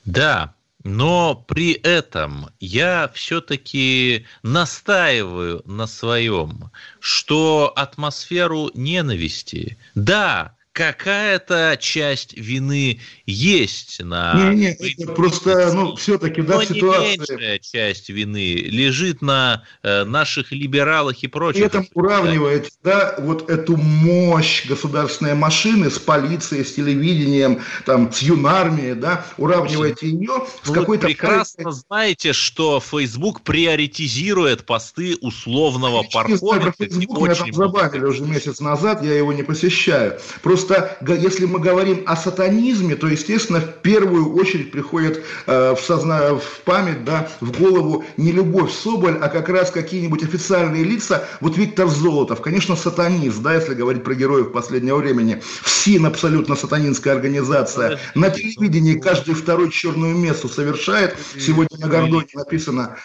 Да, 0.05 0.53
но 0.83 1.35
при 1.47 1.73
этом 1.73 2.47
я 2.59 3.11
все-таки 3.13 4.25
настаиваю 4.43 5.61
на 5.65 5.87
своем, 5.87 6.71
что 6.99 7.73
атмосферу 7.75 8.69
ненависти, 8.73 9.77
да, 9.95 10.56
какая-то 10.77 11.75
часть 11.79 12.37
вины 12.37 12.99
есть 13.25 13.99
на... 14.03 14.51
Не, 14.51 14.55
не, 14.55 14.67
это 14.73 15.11
просто, 15.11 15.73
ну, 15.73 15.95
все-таки, 15.95 16.43
да, 16.43 16.63
ситуация... 16.63 17.17
меньшая 17.17 17.57
часть 17.57 18.09
вины 18.09 18.53
лежит 18.53 19.23
на 19.23 19.63
э, 19.81 20.03
наших 20.03 20.51
либералах 20.51 21.23
и 21.23 21.27
прочих. 21.27 21.61
При 21.61 21.67
этом 21.67 21.87
уравнивает, 21.95 22.69
да, 22.83 23.15
вот 23.17 23.49
эту 23.49 23.75
мощь 23.75 24.67
государственной 24.67 25.33
машины 25.33 25.89
с 25.89 25.97
полицией, 25.97 26.63
с 26.63 26.75
телевидением, 26.75 27.63
там, 27.87 28.11
с 28.13 28.21
юнармией, 28.21 28.93
да, 28.93 29.25
уравниваете 29.37 30.07
ее 30.07 30.45
с 30.61 30.67
ну, 30.67 30.73
какой-то... 30.75 31.07
Вы 31.07 31.13
прекрасно 31.13 31.71
знаете, 31.71 32.33
что 32.33 32.79
Facebook 32.79 33.41
приоритизирует 33.41 34.63
посты 34.67 35.17
условного 35.21 36.03
парковки. 36.03 36.71
Facebook, 36.77 37.23
меня 37.23 37.33
там 37.33 37.51
забанили 37.51 38.05
уже 38.05 38.21
месяц 38.21 38.59
назад, 38.59 39.03
я 39.03 39.17
его 39.17 39.33
не 39.33 39.41
посещаю. 39.41 40.19
Просто 40.43 40.66
Просто 40.67 40.97
если 41.13 41.45
мы 41.45 41.59
говорим 41.59 42.03
о 42.05 42.15
сатанизме, 42.15 42.95
то, 42.95 43.07
естественно, 43.07 43.61
в 43.61 43.81
первую 43.81 44.35
очередь 44.35 44.71
приходит 44.71 45.23
э, 45.45 45.75
в, 45.75 45.79
созна... 45.79 46.35
в 46.35 46.61
память, 46.65 47.03
да, 47.05 47.29
в 47.39 47.57
голову 47.57 48.03
не 48.17 48.31
Любовь 48.31 48.71
Соболь, 48.71 49.17
а 49.21 49.29
как 49.29 49.49
раз 49.49 49.71
какие-нибудь 49.71 50.23
официальные 50.23 50.83
лица. 50.83 51.27
Вот 51.41 51.57
Виктор 51.57 51.87
Золотов, 51.87 52.41
конечно, 52.41 52.75
сатанист, 52.75 53.41
да, 53.41 53.55
если 53.55 53.73
говорить 53.73 54.03
про 54.03 54.13
героев 54.13 54.51
последнего 54.51 54.97
времени. 54.97 55.41
ФСИН 55.61 56.05
абсолютно 56.05 56.55
сатанинская 56.55 57.13
организация. 57.13 57.99
На 58.15 58.29
телевидении 58.29 58.99
каждый 58.99 59.35
второй 59.35 59.71
черную 59.71 60.15
мессу 60.15 60.49
совершает. 60.49 61.17
Сегодня 61.39 61.77
на 61.79 61.87
Гордоне 61.87 62.27
написано 62.33 62.97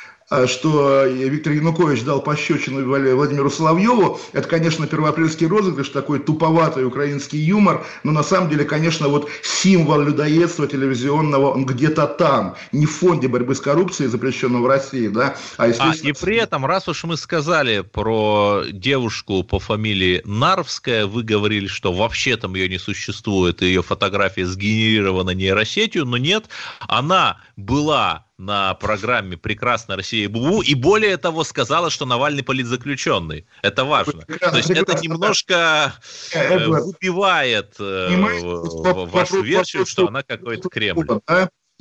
что 0.46 1.06
Виктор 1.06 1.52
Янукович 1.52 2.02
дал 2.04 2.22
пощечину 2.22 2.84
Владимиру 2.84 3.50
Соловьеву, 3.50 4.20
это, 4.32 4.48
конечно, 4.48 4.86
первоапрельский 4.86 5.46
розыгрыш, 5.46 5.88
такой 5.88 6.18
туповатый 6.18 6.84
украинский 6.84 7.38
юмор, 7.38 7.84
но 8.02 8.12
на 8.12 8.22
самом 8.22 8.48
деле, 8.48 8.64
конечно, 8.64 9.08
вот 9.08 9.28
символ 9.42 10.00
людоедства 10.00 10.66
телевизионного, 10.66 11.50
он 11.50 11.66
где-то 11.66 12.06
там, 12.06 12.56
не 12.72 12.86
в 12.86 12.90
фонде 12.90 13.28
борьбы 13.28 13.54
с 13.54 13.60
коррупцией, 13.60 14.08
запрещенного 14.08 14.62
в 14.62 14.66
России, 14.66 15.08
да, 15.08 15.36
а, 15.56 15.68
естественно... 15.68 16.00
А, 16.04 16.08
и 16.08 16.12
при 16.12 16.36
этом, 16.36 16.66
раз 16.66 16.88
уж 16.88 17.04
мы 17.04 17.16
сказали 17.16 17.80
про 17.80 18.62
девушку 18.70 19.42
по 19.44 19.58
фамилии 19.58 20.22
Нарвская, 20.24 21.06
вы 21.06 21.22
говорили, 21.22 21.66
что 21.66 21.92
вообще 21.92 22.36
там 22.36 22.54
ее 22.54 22.68
не 22.68 22.78
существует, 22.78 23.62
и 23.62 23.66
ее 23.66 23.82
фотография 23.82 24.46
сгенерирована 24.46 25.30
нейросетью, 25.30 26.04
но 26.04 26.16
нет, 26.16 26.46
она 26.80 27.40
была 27.56 28.26
на 28.42 28.74
программе 28.74 29.36
«Прекрасная 29.36 29.96
Россия» 29.96 30.24
и 30.24 30.26
БУ, 30.26 30.62
и 30.62 30.74
более 30.74 31.16
того 31.16 31.44
сказала, 31.44 31.90
что 31.90 32.06
Навальный 32.06 32.42
политзаключенный. 32.42 33.46
Это 33.62 33.84
важно. 33.84 34.22
То 34.22 34.56
есть 34.56 34.70
это 34.70 34.98
немножко 35.00 35.94
э, 36.34 36.66
убивает 36.66 37.76
э, 37.78 39.06
вашу 39.06 39.42
версию, 39.42 39.86
что 39.86 40.08
она 40.08 40.22
какой-то 40.22 40.68
Кремль 40.68 41.06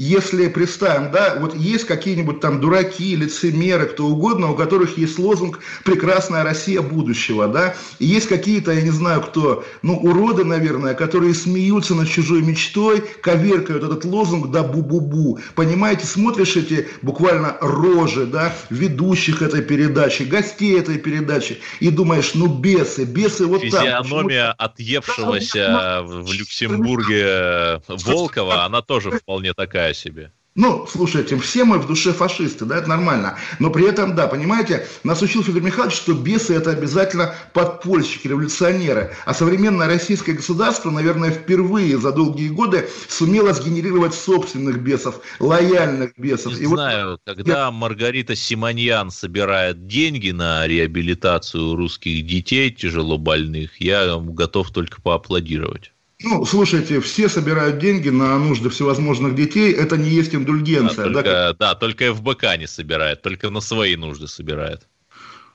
если 0.01 0.47
представим, 0.47 1.11
да, 1.11 1.37
вот 1.39 1.55
есть 1.55 1.85
какие-нибудь 1.85 2.39
там 2.39 2.59
дураки, 2.59 3.15
лицемеры, 3.15 3.85
кто 3.85 4.07
угодно, 4.07 4.49
у 4.49 4.55
которых 4.55 4.97
есть 4.97 5.19
лозунг 5.19 5.59
«Прекрасная 5.83 6.43
Россия 6.43 6.81
будущего», 6.81 7.47
да, 7.47 7.75
и 7.99 8.07
есть 8.07 8.27
какие-то, 8.27 8.71
я 8.71 8.81
не 8.81 8.89
знаю 8.89 9.21
кто, 9.21 9.63
ну, 9.83 9.95
уроды, 9.97 10.43
наверное, 10.43 10.95
которые 10.95 11.35
смеются 11.35 11.93
над 11.93 12.09
чужой 12.09 12.41
мечтой, 12.41 13.01
коверкают 13.21 13.83
этот 13.83 14.03
лозунг, 14.03 14.49
да, 14.49 14.63
бу-бу-бу, 14.63 15.39
понимаете, 15.53 16.07
смотришь 16.07 16.55
эти 16.55 16.87
буквально 17.03 17.57
рожи, 17.61 18.25
да, 18.25 18.55
ведущих 18.71 19.43
этой 19.43 19.61
передачи, 19.61 20.23
гостей 20.23 20.79
этой 20.79 20.97
передачи, 20.97 21.59
и 21.79 21.91
думаешь, 21.91 22.31
ну, 22.33 22.47
бесы, 22.47 23.03
бесы 23.03 23.45
вот 23.45 23.61
так. 23.69 23.81
Физиономия 23.81 24.51
отъевшегося 24.53 26.01
в 26.03 26.33
Люксембурге 26.33 27.83
Волкова, 27.87 28.65
она 28.65 28.81
тоже 28.81 29.11
вполне 29.11 29.53
такая 29.53 29.90
такая 29.91 29.93
себе. 29.93 30.31
Ну, 30.53 30.85
слушайте, 30.85 31.37
все 31.37 31.63
мы 31.63 31.79
в 31.79 31.87
душе 31.87 32.11
фашисты, 32.11 32.65
да, 32.65 32.79
это 32.79 32.89
нормально. 32.89 33.37
Но 33.59 33.69
при 33.69 33.87
этом, 33.87 34.15
да, 34.15 34.27
понимаете, 34.27 34.85
нас 35.05 35.21
учил 35.21 35.43
Федор 35.43 35.61
Михайлович, 35.61 35.95
что 35.95 36.13
бесы 36.13 36.53
это 36.53 36.71
обязательно 36.71 37.33
подпольщики, 37.53 38.27
революционеры. 38.27 39.15
А 39.23 39.33
современное 39.33 39.87
российское 39.87 40.33
государство, 40.33 40.91
наверное, 40.91 41.31
впервые 41.31 41.97
за 41.97 42.11
долгие 42.11 42.49
годы 42.49 42.89
сумело 43.07 43.53
сгенерировать 43.53 44.13
собственных 44.13 44.81
бесов, 44.81 45.21
лояльных 45.39 46.11
бесов. 46.17 46.59
Не 46.59 46.63
И 46.63 46.65
знаю, 46.65 47.11
вот... 47.11 47.21
когда 47.23 47.65
Я... 47.65 47.71
Маргарита 47.71 48.35
Симоньян 48.35 49.09
собирает 49.09 49.87
деньги 49.87 50.31
на 50.31 50.67
реабилитацию 50.67 51.77
русских 51.77 52.25
детей 52.25 52.71
тяжелобольных, 52.71 53.79
я 53.79 54.17
готов 54.17 54.71
только 54.71 55.01
поаплодировать. 55.01 55.93
Ну, 56.23 56.45
слушайте, 56.45 56.99
все 56.99 57.29
собирают 57.29 57.79
деньги 57.79 58.09
на 58.09 58.37
нужды 58.37 58.69
всевозможных 58.69 59.35
детей, 59.35 59.73
это 59.73 59.97
не 59.97 60.09
есть 60.09 60.35
индульгенция. 60.35 61.07
Да, 61.07 61.13
только, 61.13 61.23
да, 61.23 61.53
да, 61.53 61.75
только 61.75 62.13
ФБК 62.13 62.57
не 62.57 62.67
собирает, 62.67 63.21
только 63.21 63.49
на 63.49 63.61
свои 63.61 63.95
нужды 63.95 64.27
собирает. 64.27 64.87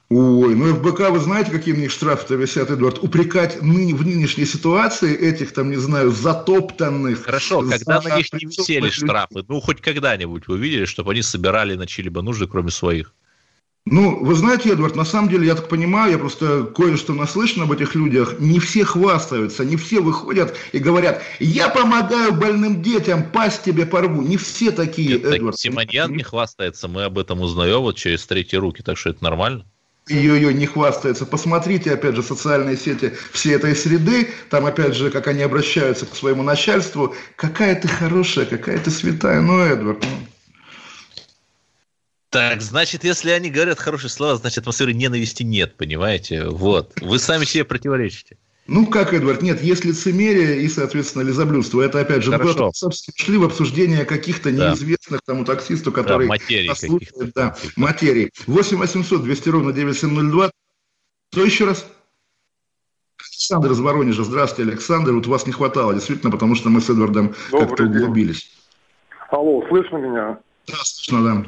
Ой, 0.08 0.54
ну 0.54 0.72
ФБК, 0.74 1.10
вы 1.10 1.18
знаете, 1.18 1.50
какие 1.50 1.74
у 1.74 1.78
них 1.78 1.90
штрафы-то 1.90 2.36
висят, 2.36 2.70
Эдуард? 2.70 3.02
Упрекать 3.02 3.60
ныне, 3.60 3.92
в 3.92 4.06
нынешней 4.06 4.46
ситуации 4.46 5.16
этих, 5.16 5.52
там, 5.52 5.70
не 5.70 5.76
знаю, 5.76 6.12
затоптанных... 6.12 7.24
Хорошо, 7.24 7.62
когда 7.68 8.00
на 8.00 8.16
них 8.16 8.32
не 8.32 8.46
висели 8.46 8.88
штрафы, 8.90 9.44
ну, 9.48 9.60
хоть 9.60 9.80
когда-нибудь 9.80 10.46
вы 10.46 10.58
видели, 10.58 10.84
чтобы 10.84 11.10
они 11.10 11.22
собирали 11.22 11.74
на 11.74 11.86
чьи-либо 11.86 12.22
нужды, 12.22 12.46
кроме 12.46 12.70
своих? 12.70 13.14
Ну, 13.88 14.18
вы 14.18 14.34
знаете, 14.34 14.72
Эдвард, 14.72 14.96
на 14.96 15.04
самом 15.04 15.28
деле, 15.28 15.46
я 15.46 15.54
так 15.54 15.68
понимаю, 15.68 16.10
я 16.10 16.18
просто 16.18 16.64
кое-что 16.64 17.14
наслышан 17.14 17.62
об 17.62 17.70
этих 17.70 17.94
людях, 17.94 18.40
не 18.40 18.58
все 18.58 18.84
хвастаются, 18.84 19.64
не 19.64 19.76
все 19.76 20.00
выходят 20.00 20.56
и 20.72 20.78
говорят, 20.80 21.22
я 21.38 21.68
помогаю 21.68 22.32
больным 22.32 22.82
детям, 22.82 23.30
пасть 23.30 23.62
тебе 23.62 23.86
порву. 23.86 24.22
Не 24.22 24.38
все 24.38 24.72
такие, 24.72 25.10
Нет, 25.10 25.24
Эдвард. 25.26 25.56
Симоньян 25.56 26.10
не 26.10 26.24
хвастается, 26.24 26.88
мы 26.88 27.04
об 27.04 27.16
этом 27.16 27.40
узнаем 27.40 27.80
вот 27.82 27.96
через 27.96 28.26
третьи 28.26 28.56
руки, 28.56 28.82
так 28.82 28.98
что 28.98 29.10
это 29.10 29.22
нормально. 29.22 29.64
Ее-ее 30.08 30.52
не 30.52 30.66
хвастается. 30.66 31.24
Посмотрите, 31.24 31.92
опять 31.92 32.16
же, 32.16 32.24
социальные 32.24 32.76
сети 32.76 33.12
всей 33.32 33.54
этой 33.54 33.76
среды, 33.76 34.30
там, 34.50 34.66
опять 34.66 34.96
же, 34.96 35.10
как 35.12 35.28
они 35.28 35.42
обращаются 35.42 36.06
к 36.06 36.14
своему 36.16 36.42
начальству. 36.42 37.14
Какая 37.36 37.80
ты 37.80 37.86
хорошая, 37.86 38.46
какая 38.46 38.78
ты 38.78 38.90
святая. 38.90 39.40
Ну, 39.40 39.58
Эдвард, 39.58 40.02
ну, 40.02 40.26
так, 42.30 42.60
значит, 42.60 43.04
если 43.04 43.30
они 43.30 43.50
говорят 43.50 43.78
хорошие 43.78 44.10
слова, 44.10 44.36
значит, 44.36 44.58
атмосферы 44.58 44.92
ненависти 44.92 45.42
нет, 45.42 45.76
понимаете? 45.76 46.46
Вот. 46.46 46.92
Вы 47.00 47.18
сами 47.18 47.44
себе 47.44 47.64
противоречите. 47.64 48.36
Ну, 48.66 48.86
как, 48.86 49.14
Эдвард, 49.14 49.42
нет, 49.42 49.62
есть 49.62 49.84
лицемерие 49.84 50.62
и, 50.62 50.68
соответственно, 50.68 51.22
лизоблюдство. 51.22 51.80
Это, 51.80 52.00
опять 52.00 52.24
же, 52.24 52.32
Хорошо. 52.32 52.72
шли 53.14 53.38
в 53.38 53.44
обсуждение 53.44 54.04
каких-то 54.04 54.50
да. 54.50 54.70
неизвестных 54.70 55.20
тому 55.24 55.44
таксисту, 55.44 55.92
который... 55.92 56.26
Да, 56.26 56.30
материи 56.30 56.68
каких-то. 56.68 57.30
Да, 57.32 57.56
материи. 57.76 58.32
8 58.48 58.76
800 58.76 59.22
200 59.22 59.48
ровно 59.50 59.72
9702. 59.72 60.50
Что 61.32 61.44
еще 61.44 61.64
раз? 61.64 61.86
Александр 63.18 63.70
из 63.70 63.78
Воронежа. 63.78 64.24
Здравствуйте, 64.24 64.70
Александр. 64.72 65.12
Вот 65.12 65.26
вас 65.28 65.46
не 65.46 65.52
хватало, 65.52 65.94
действительно, 65.94 66.32
потому 66.32 66.56
что 66.56 66.68
мы 66.68 66.80
с 66.80 66.90
Эдвардом 66.90 67.34
как-то 67.52 67.84
углубились. 67.84 68.50
Алло, 69.30 69.64
слышно 69.68 69.98
меня? 69.98 70.38
Да, 70.66 70.74
слышно, 70.82 71.22
да. 71.22 71.46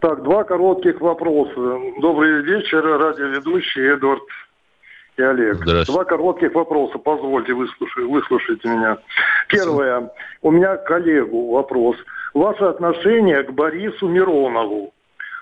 Так, 0.00 0.22
два 0.22 0.44
коротких 0.44 1.00
вопроса. 1.00 1.78
Добрый 2.00 2.42
вечер, 2.42 2.82
радиоведущий 2.82 3.92
Эдвард 3.92 4.22
и 5.16 5.22
Олег. 5.22 5.64
Два 5.86 6.04
коротких 6.04 6.54
вопроса, 6.54 6.98
позвольте, 6.98 7.52
выслушать, 7.54 8.04
выслушайте 8.04 8.68
меня. 8.68 8.98
Первое. 9.48 10.10
У 10.42 10.50
меня 10.50 10.76
к 10.76 10.86
коллегу 10.86 11.52
вопрос. 11.52 11.96
Ваше 12.32 12.64
отношение 12.64 13.42
к 13.44 13.52
Борису 13.52 14.08
Миронову. 14.08 14.92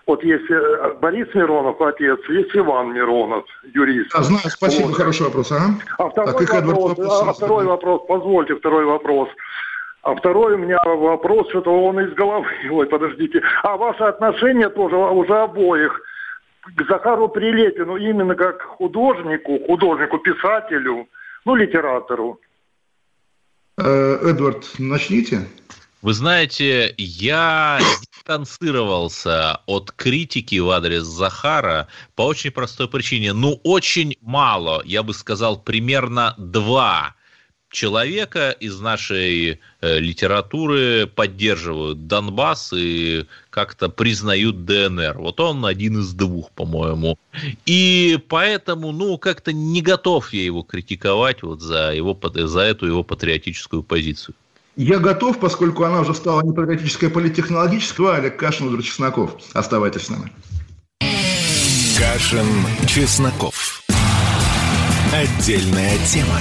Вот 0.07 0.25
есть 0.25 0.51
э, 0.51 0.95
Борис 1.01 1.33
Миронов, 1.33 1.81
отец, 1.81 2.19
есть 2.29 2.51
Иван 2.55 2.93
Миронов, 2.93 3.45
юрист. 3.73 4.11
А, 4.15 4.23
знаю, 4.23 4.51
спасибо, 4.51 4.89
вот. 4.89 4.97
хороший 4.97 5.27
вопрос. 5.27 5.53
Ага. 5.53 5.75
А 5.99 6.09
второй, 6.09 6.45
так, 6.45 6.65
вопрос, 6.65 6.99
вопрос, 6.99 7.23
а, 7.23 7.33
второй 7.33 7.65
вопрос, 7.67 8.03
позвольте, 8.09 8.57
второй 8.57 8.85
вопрос. 8.85 9.29
А 10.03 10.17
второй 10.17 10.55
у 10.55 10.59
меня 10.59 10.79
вопрос, 10.85 11.49
что-то 11.51 11.71
он 11.71 12.01
из 12.01 12.13
головы, 12.15 12.49
ой, 12.71 12.87
подождите. 12.87 13.41
А 13.63 13.77
ваше 13.77 14.03
отношение 14.05 14.69
тоже 14.69 14.97
уже 14.97 15.35
обоих 15.39 16.01
к 16.77 16.89
Захару 16.89 17.29
Прилепину 17.29 17.97
именно 17.97 18.35
как 18.35 18.63
художнику, 18.63 19.59
художнику, 19.67 20.19
писателю, 20.19 21.09
ну, 21.45 21.55
литератору. 21.55 22.41
Э, 23.79 24.19
Эдвард, 24.23 24.75
начните. 24.79 25.47
Вы 26.03 26.15
знаете, 26.15 26.95
я 26.99 27.79
дистанцировался 27.81 29.61
от 29.67 29.93
критики 29.93 30.59
в 30.59 30.71
адрес 30.71 31.03
Захара 31.03 31.87
по 32.17 32.23
очень 32.23 32.51
простой 32.51 32.89
причине. 32.89 33.33
Ну, 33.33 33.61
очень 33.63 34.17
мало, 34.21 34.83
я 34.85 35.05
бы 35.05 35.15
сказал, 35.15 35.63
примерно 35.63 36.35
два 36.39 37.15
человека 37.73 38.51
из 38.51 38.79
нашей 38.79 39.59
э, 39.81 39.99
литературы 39.99 41.09
поддерживают 41.13 42.07
Донбасс 42.07 42.73
и 42.73 43.27
как-то 43.51 43.89
признают 43.89 44.65
ДНР. 44.65 45.19
Вот 45.19 45.41
он 45.41 45.67
один 45.67 46.01
из 46.01 46.13
двух, 46.13 46.51
по-моему. 46.53 47.19
И 47.67 48.19
поэтому, 48.29 48.93
ну, 48.93 49.19
как-то 49.19 49.53
не 49.53 49.83
готов 49.83 50.33
я 50.33 50.45
его 50.45 50.63
критиковать 50.63 51.43
вот 51.43 51.61
за, 51.61 51.93
его, 51.93 52.19
за 52.35 52.61
эту 52.61 52.87
его 52.87 53.03
патриотическую 53.03 53.83
позицию. 53.83 54.37
Я 54.77 54.99
готов, 54.99 55.39
поскольку 55.39 55.85
она 55.85 56.01
уже 56.01 56.15
стала 56.15 56.43
не 56.43 56.53
патриотической, 56.53 57.09
а 57.09 57.13
политтехнологической. 57.13 58.17
Олег 58.17 58.39
Кашин, 58.39 58.69
Владимир 58.69 58.85
Чесноков. 58.85 59.33
Оставайтесь 59.53 60.03
с 60.03 60.09
нами. 60.09 60.33
Кашин, 61.99 62.47
Чесноков. 62.87 63.83
Отдельная 65.13 65.99
тема. 66.07 66.41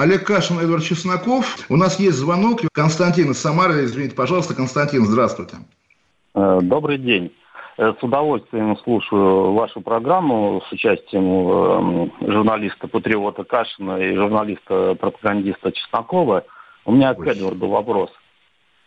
Олег 0.00 0.26
Кашин, 0.26 0.58
Эдвард 0.58 0.82
Чесноков. 0.82 1.58
У 1.68 1.76
нас 1.76 2.00
есть 2.00 2.16
звонок. 2.16 2.60
Константин 2.72 3.32
из 3.32 3.38
Самары. 3.38 3.84
Извините, 3.84 4.16
пожалуйста. 4.16 4.54
Константин, 4.54 5.04
здравствуйте. 5.04 5.58
Э, 6.34 6.60
добрый 6.62 6.96
день. 6.96 7.30
Э, 7.76 7.92
с 8.00 8.02
удовольствием 8.02 8.78
слушаю 8.78 9.52
вашу 9.52 9.82
программу 9.82 10.62
с 10.66 10.72
участием 10.72 12.08
э, 12.22 12.32
журналиста-патриота 12.32 13.44
Кашина 13.44 13.98
и 13.98 14.14
журналиста-пропагандиста 14.14 15.70
Чеснокова. 15.70 16.44
У 16.86 16.92
меня 16.92 17.12
к 17.12 17.26
Эдварду 17.26 17.68
вопрос. 17.68 18.10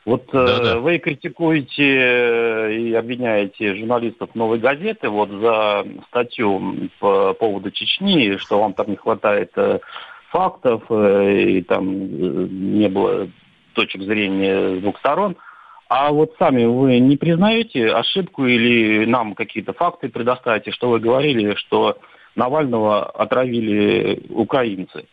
Вот 0.06 0.24
да 0.34 0.46
-да. 0.46 0.80
вы 0.80 0.98
критикуете 0.98 2.90
и 2.90 2.94
обвиняете 2.94 3.76
журналистов 3.76 4.32
«Новой 4.34 4.58
газеты» 4.58 5.10
вот 5.10 5.30
за 5.30 5.86
статью 6.08 6.90
по 7.00 7.34
поводу 7.34 7.70
Чечни, 7.70 8.38
что 8.38 8.60
вам 8.60 8.74
там 8.74 8.90
не 8.90 8.96
хватает 8.96 9.52
фактов 10.34 10.84
и 10.92 11.62
там 11.62 11.86
не 12.76 12.90
было 12.90 13.30
точек 13.74 14.02
зрения 14.02 14.78
с 14.78 14.82
двух 14.82 15.00
сторон– 15.00 15.38
а 15.96 16.12
вот 16.12 16.34
сами 16.40 16.66
вы 16.66 16.98
не 16.98 17.18
признаете 17.18 17.94
ошибку 17.94 18.48
или 18.48 19.06
нам 19.06 19.36
какие-то 19.36 19.74
факты 19.74 20.10
предоставите, 20.10 20.72
что 20.72 20.90
вы 20.90 21.00
говорили, 21.00 21.54
что 21.54 22.00
Навального 22.36 23.06
отравили 23.06 24.24
украинцы? 24.30 25.06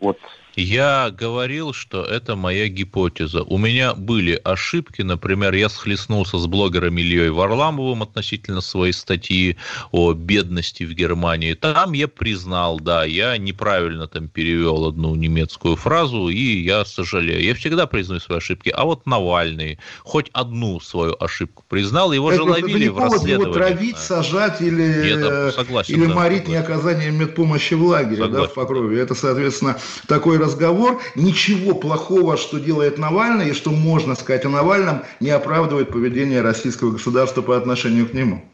Вот 0.00 0.18
я 0.56 1.10
говорил, 1.10 1.72
что 1.72 2.02
это 2.02 2.36
моя 2.36 2.68
гипотеза. 2.68 3.42
У 3.42 3.58
меня 3.58 3.94
были 3.94 4.40
ошибки. 4.44 5.02
Например, 5.02 5.54
я 5.54 5.68
схлестнулся 5.68 6.38
с 6.38 6.46
блогером 6.46 6.98
Ильей 6.98 7.30
Варламовым 7.30 8.02
относительно 8.02 8.60
своей 8.60 8.92
статьи 8.92 9.56
о 9.92 10.12
бедности 10.12 10.84
в 10.84 10.92
Германии. 10.92 11.54
Там 11.54 11.92
я 11.92 12.08
признал, 12.08 12.80
да, 12.80 13.04
я 13.04 13.36
неправильно 13.38 14.06
там 14.08 14.28
перевел 14.28 14.86
одну 14.86 15.14
немецкую 15.14 15.76
фразу, 15.76 16.28
и 16.28 16.62
я 16.62 16.84
сожалею. 16.84 17.42
Я 17.42 17.54
всегда 17.54 17.86
признаю 17.86 18.20
свои 18.20 18.38
ошибки. 18.38 18.68
А 18.68 18.84
вот 18.84 19.06
Навальный 19.06 19.78
хоть 20.00 20.28
одну 20.32 20.80
свою 20.80 21.16
ошибку 21.18 21.64
признал, 21.68 22.12
его 22.12 22.30
это, 22.30 22.42
же 22.42 22.42
ловили 22.42 22.88
в 22.88 22.98
расследовании. 22.98 23.44
Его 23.44 23.52
травить, 23.52 23.98
сажать 23.98 24.60
или, 24.60 25.16
Нет, 25.16 25.54
согласен, 25.54 25.94
или 25.94 26.06
да, 26.06 26.14
морить 26.14 26.42
согласен. 26.42 26.52
неоказанием 26.52 27.14
медпомощи 27.16 27.74
в 27.74 27.84
лагере, 27.84 28.22
согласен. 28.22 28.46
да, 28.46 28.48
в 28.48 28.54
Покрове. 28.54 29.00
Это, 29.00 29.14
соответственно, 29.14 29.78
такой 30.06 30.41
разговор. 30.42 31.00
Ничего 31.14 31.74
плохого, 31.74 32.36
что 32.36 32.58
делает 32.58 32.98
Навальный 32.98 33.50
и 33.50 33.54
что 33.54 33.70
можно 33.70 34.14
сказать 34.14 34.44
о 34.44 34.50
Навальном, 34.50 35.04
не 35.20 35.30
оправдывает 35.30 35.90
поведение 35.90 36.42
российского 36.42 36.92
государства 36.92 37.42
по 37.42 37.56
отношению 37.56 38.08
к 38.08 38.12
нему. 38.12 38.44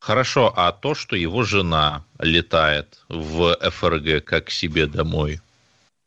Хорошо, 0.00 0.52
а 0.54 0.72
то, 0.72 0.94
что 0.94 1.16
его 1.16 1.44
жена 1.44 2.04
летает 2.18 3.04
в 3.08 3.56
ФРГ 3.70 4.24
как 4.24 4.50
себе 4.50 4.86
домой, 4.86 5.40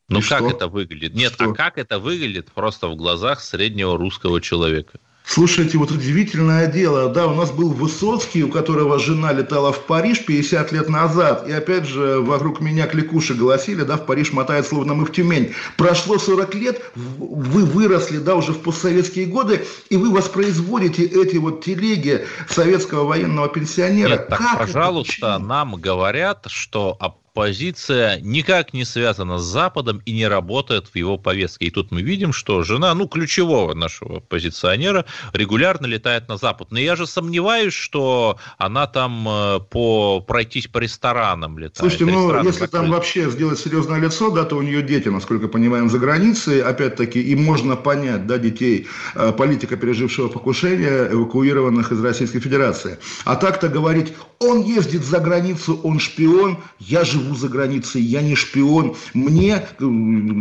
ну 0.10 0.20
и 0.20 0.22
как 0.22 0.40
что? 0.40 0.50
это 0.50 0.68
выглядит? 0.68 1.16
Нет, 1.16 1.34
а 1.34 1.44
что? 1.44 1.52
а 1.52 1.56
как 1.56 1.78
это 1.78 2.00
выглядит 2.00 2.52
просто 2.52 2.88
в 2.88 2.96
глазах 2.96 3.42
среднего 3.42 3.98
русского 3.98 4.40
человека? 4.40 5.00
Слушайте, 5.28 5.78
вот 5.78 5.92
удивительное 5.92 6.68
дело, 6.68 7.10
да, 7.10 7.28
у 7.28 7.36
нас 7.36 7.52
был 7.52 7.74
Высоцкий, 7.74 8.44
у 8.44 8.50
которого 8.50 8.98
жена 8.98 9.34
летала 9.34 9.74
в 9.74 9.86
Париж 9.86 10.24
50 10.26 10.72
лет 10.72 10.88
назад, 10.88 11.46
и 11.50 11.52
опять 11.52 11.86
же 11.86 12.22
вокруг 12.22 12.62
меня 12.62 12.88
кликуши 12.88 13.34
голосили, 13.34 13.84
да, 13.84 13.98
в 13.98 14.06
Париж 14.06 14.32
мотает 14.32 14.66
словно 14.66 14.94
мы 14.94 15.06
в 15.06 15.12
Тюмень. 15.12 15.54
Прошло 15.76 16.18
40 16.18 16.56
лет, 16.56 16.82
вы 16.96 17.66
выросли, 17.66 18.20
да, 18.20 18.36
уже 18.36 18.54
в 18.54 18.62
постсоветские 18.62 19.26
годы, 19.26 19.66
и 19.90 19.98
вы 19.98 20.12
воспроизводите 20.12 21.04
эти 21.04 21.36
вот 21.36 21.64
телеги 21.64 22.26
советского 22.50 23.04
военного 23.04 23.50
пенсионера. 23.50 24.12
Нет, 24.12 24.30
так, 24.30 24.40
как 24.40 24.60
пожалуйста, 24.60 25.40
нам 25.40 25.76
говорят, 25.76 26.46
что 26.48 26.98
позиция 27.38 28.20
никак 28.22 28.74
не 28.74 28.84
связана 28.84 29.38
с 29.38 29.44
Западом 29.44 30.02
и 30.06 30.12
не 30.12 30.28
работает 30.28 30.88
в 30.88 30.96
его 30.96 31.20
повестке. 31.20 31.68
И 31.68 31.70
тут 31.70 31.92
мы 31.92 32.02
видим, 32.02 32.34
что 32.34 32.64
жена, 32.64 32.92
ну, 32.96 33.08
ключевого 33.08 33.76
нашего 33.76 34.22
позиционера 34.22 35.06
регулярно 35.34 35.86
летает 35.86 36.28
на 36.30 36.38
Запад. 36.38 36.72
Но 36.72 36.80
я 36.80 36.96
же 36.96 37.06
сомневаюсь, 37.06 37.76
что 37.76 38.40
она 38.58 38.88
там 38.88 39.28
э, 39.30 39.60
по 39.70 40.20
пройтись 40.20 40.66
по 40.66 40.80
ресторанам 40.80 41.60
летает. 41.60 41.78
Слушайте, 41.78 42.06
ну, 42.06 42.36
если 42.38 42.62
закрыты. 42.62 42.72
там 42.72 42.90
вообще 42.90 43.30
сделать 43.30 43.60
серьезное 43.60 44.00
лицо, 44.00 44.32
да, 44.32 44.44
то 44.44 44.56
у 44.56 44.64
нее 44.64 44.82
дети, 44.82 45.10
насколько 45.10 45.48
понимаем, 45.48 45.92
за 45.92 46.00
границей, 46.00 46.64
опять-таки, 46.64 47.22
и 47.22 47.36
можно 47.36 47.76
понять, 47.76 48.26
да, 48.26 48.40
детей 48.40 48.88
э, 49.14 49.32
политика, 49.32 49.78
пережившего 49.78 50.28
покушение, 50.28 51.10
эвакуированных 51.12 51.92
из 51.92 52.04
Российской 52.04 52.40
Федерации. 52.40 52.98
А 53.26 53.36
так-то 53.36 53.70
говорить, 53.70 54.14
он 54.40 54.64
ездит 54.64 55.04
за 55.04 55.20
границу, 55.20 55.80
он 55.84 56.00
шпион, 56.00 56.58
я 56.80 57.04
живу 57.04 57.27
живу 57.28 57.36
за 57.36 57.50
границей, 57.50 58.02
я 58.02 58.22
не 58.22 58.36
шпион. 58.36 58.96
Мне, 59.14 59.68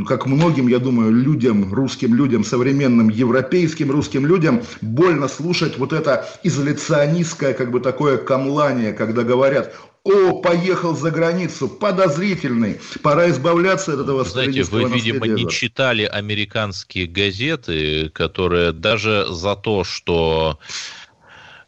как 0.06 0.26
многим, 0.26 0.68
я 0.68 0.78
думаю, 0.78 1.12
людям, 1.12 1.72
русским 1.72 2.14
людям, 2.14 2.44
современным 2.44 3.08
европейским 3.08 3.90
русским 3.90 4.26
людям, 4.26 4.62
больно 4.80 5.28
слушать 5.28 5.78
вот 5.78 5.92
это 5.92 6.26
изоляционистское, 6.42 7.54
как 7.54 7.70
бы 7.70 7.80
такое 7.80 8.18
камлание, 8.18 8.92
когда 8.92 9.22
говорят, 9.22 9.74
о, 10.04 10.40
поехал 10.40 10.94
за 10.94 11.10
границу, 11.10 11.68
подозрительный. 11.68 12.78
Пора 13.02 13.28
избавляться 13.30 13.94
от 13.94 14.00
этого 14.00 14.22
Знаете, 14.22 14.62
вы, 14.62 14.84
видимо, 14.84 15.26
не 15.26 15.48
читали 15.48 16.04
американские 16.04 17.06
газеты, 17.06 18.10
которые 18.10 18.72
даже 18.72 19.26
за 19.28 19.56
то, 19.56 19.82
что 19.82 20.60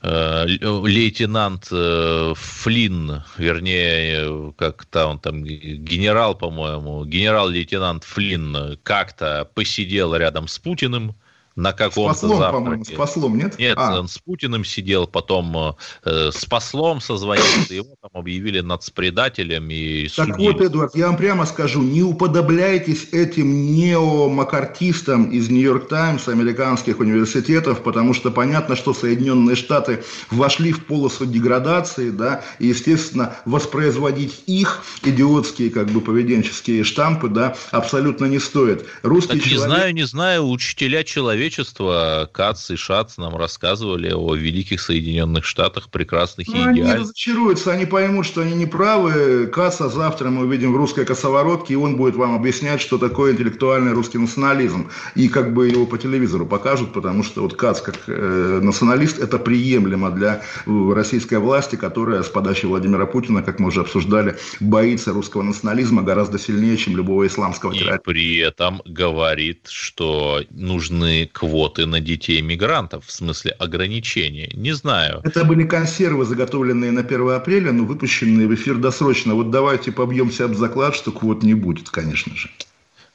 лейтенант 0.09 1.69
э, 1.71 2.33
Флинн, 2.37 3.25
вернее, 3.37 4.53
как 4.57 4.87
он 4.95 5.19
там, 5.19 5.45
генерал, 5.45 6.35
по-моему, 6.35 7.05
генерал-лейтенант 7.05 8.05
Флинн 8.05 8.79
как-то 8.83 9.49
посидел 9.55 10.15
рядом 10.15 10.49
с 10.49 10.59
Путиным, 10.59 11.15
на 11.59 11.73
каком-то 11.73 12.15
с 12.15 12.21
послом, 12.21 12.39
завтраке. 12.39 12.85
с 12.85 12.97
послом, 12.97 13.37
нет? 13.37 13.59
Нет, 13.59 13.77
а. 13.77 13.99
он 13.99 14.07
с 14.07 14.19
Путиным 14.19 14.65
сидел, 14.65 15.09
потом 15.09 15.75
э, 16.05 16.31
с 16.33 16.45
послом 16.45 17.01
созвонился, 17.01 17.75
его 17.75 17.97
там 18.01 18.13
объявили 18.15 18.61
нацпредателем 18.61 19.69
и 19.69 20.07
Так 20.09 20.27
судили. 20.29 20.53
вот, 20.53 20.61
Эдуард, 20.63 20.95
я 20.95 21.09
вам 21.09 21.17
прямо 21.17 21.47
скажу, 21.47 21.83
не 21.83 22.03
уподобляйтесь 22.03 23.09
этим 23.11 23.75
неомакартистам 23.75 25.33
из 25.33 25.51
Нью-Йорк 25.51 25.89
Таймс, 25.89 26.29
американских 26.29 27.01
университетов, 27.01 27.83
потому 27.83 28.15
что 28.15 28.31
понятно, 28.31 28.77
что 28.77 28.95
Соединенные 28.95 29.57
Штаты 29.57 30.05
вошли 30.31 30.71
в 30.71 30.85
полосу 30.85 31.27
деградации, 31.27 32.11
да, 32.11 32.45
и, 32.61 32.69
естественно, 32.69 33.35
воспроизводить 33.47 34.45
их 34.47 34.85
идиотские, 35.03 35.71
как 35.71 35.91
бы, 35.91 36.03
поведенческие 36.03 36.85
штампы, 36.85 37.29
да, 37.29 37.57
абсолютно 37.73 38.27
не 38.27 38.39
стоит. 38.39 38.87
Русский 39.03 39.41
так 39.41 39.49
человек... 39.49 39.59
не 39.59 39.75
знаю, 39.75 39.95
не 39.95 40.07
знаю, 40.07 40.49
учителя 40.49 41.03
человека 41.03 41.48
человечества, 41.51 42.29
Кац 42.33 42.71
и 42.71 42.77
Шац 42.77 43.17
нам 43.17 43.37
рассказывали 43.37 44.13
о 44.13 44.35
великих 44.35 44.81
Соединенных 44.81 45.45
Штатах, 45.45 45.91
прекрасных 45.91 46.49
ну, 46.49 46.55
и 46.55 46.59
идеальных. 46.59 46.85
Они 46.85 47.03
разочаруются, 47.03 47.73
они 47.73 47.87
поймут, 47.87 48.27
что 48.27 48.43
они 48.43 48.55
не 48.55 48.67
правы. 48.67 49.47
Каца 49.47 49.89
завтра 49.89 50.31
мы 50.31 50.45
увидим 50.45 50.73
в 50.73 50.77
русской 50.77 51.05
косоворотке, 51.05 51.75
и 51.75 51.77
он 51.77 51.97
будет 51.97 52.17
вам 52.17 52.35
объяснять, 52.35 52.81
что 52.81 52.99
такое 52.99 53.33
интеллектуальный 53.33 53.93
русский 53.93 54.19
национализм. 54.19 54.91
И 55.15 55.29
как 55.29 55.55
бы 55.55 55.69
его 55.69 55.87
по 55.87 55.99
телевизору 55.99 56.47
покажут, 56.47 56.93
потому 56.93 57.25
что 57.25 57.43
вот 57.43 57.55
Кац 57.55 57.81
как 57.81 57.97
э, 58.07 58.61
националист, 58.63 59.19
это 59.19 59.39
приемлемо 59.39 60.11
для 60.11 60.43
российской 60.67 61.39
власти, 61.39 61.77
которая 61.77 62.23
с 62.23 62.29
подачи 62.29 62.67
Владимира 62.67 63.07
Путина, 63.07 63.43
как 63.43 63.59
мы 63.59 63.69
уже 63.69 63.81
обсуждали, 63.81 64.37
боится 64.61 65.13
русского 65.13 65.43
национализма 65.43 66.03
гораздо 66.03 66.39
сильнее, 66.39 66.77
чем 66.77 66.97
любого 66.97 67.27
исламского 67.27 67.75
террориста. 67.75 68.11
И 68.11 68.13
при 68.13 68.37
этом 68.37 68.83
говорит, 68.85 69.69
что 69.69 70.43
нужны 70.51 71.31
квоты 71.39 71.86
на 71.86 72.01
детей 72.01 72.43
мигрантов, 72.43 73.07
в 73.07 73.12
смысле 73.12 73.53
ограничения? 73.53 74.51
Не 74.55 74.72
знаю. 74.72 75.20
Это 75.22 75.45
были 75.45 75.64
консервы, 75.64 76.24
заготовленные 76.24 76.91
на 76.91 77.03
1 77.03 77.30
апреля, 77.30 77.72
но 77.72 77.84
выпущенные 77.84 78.49
в 78.49 78.55
эфир 78.55 78.76
досрочно. 78.78 79.34
Вот 79.34 79.51
давайте 79.51 79.93
побьемся 79.93 80.47
об 80.47 80.55
заклад, 80.55 80.97
что 80.97 81.12
квот 81.12 81.45
не 81.45 81.55
будет, 81.55 81.91
конечно 81.91 82.34
же. 82.34 82.51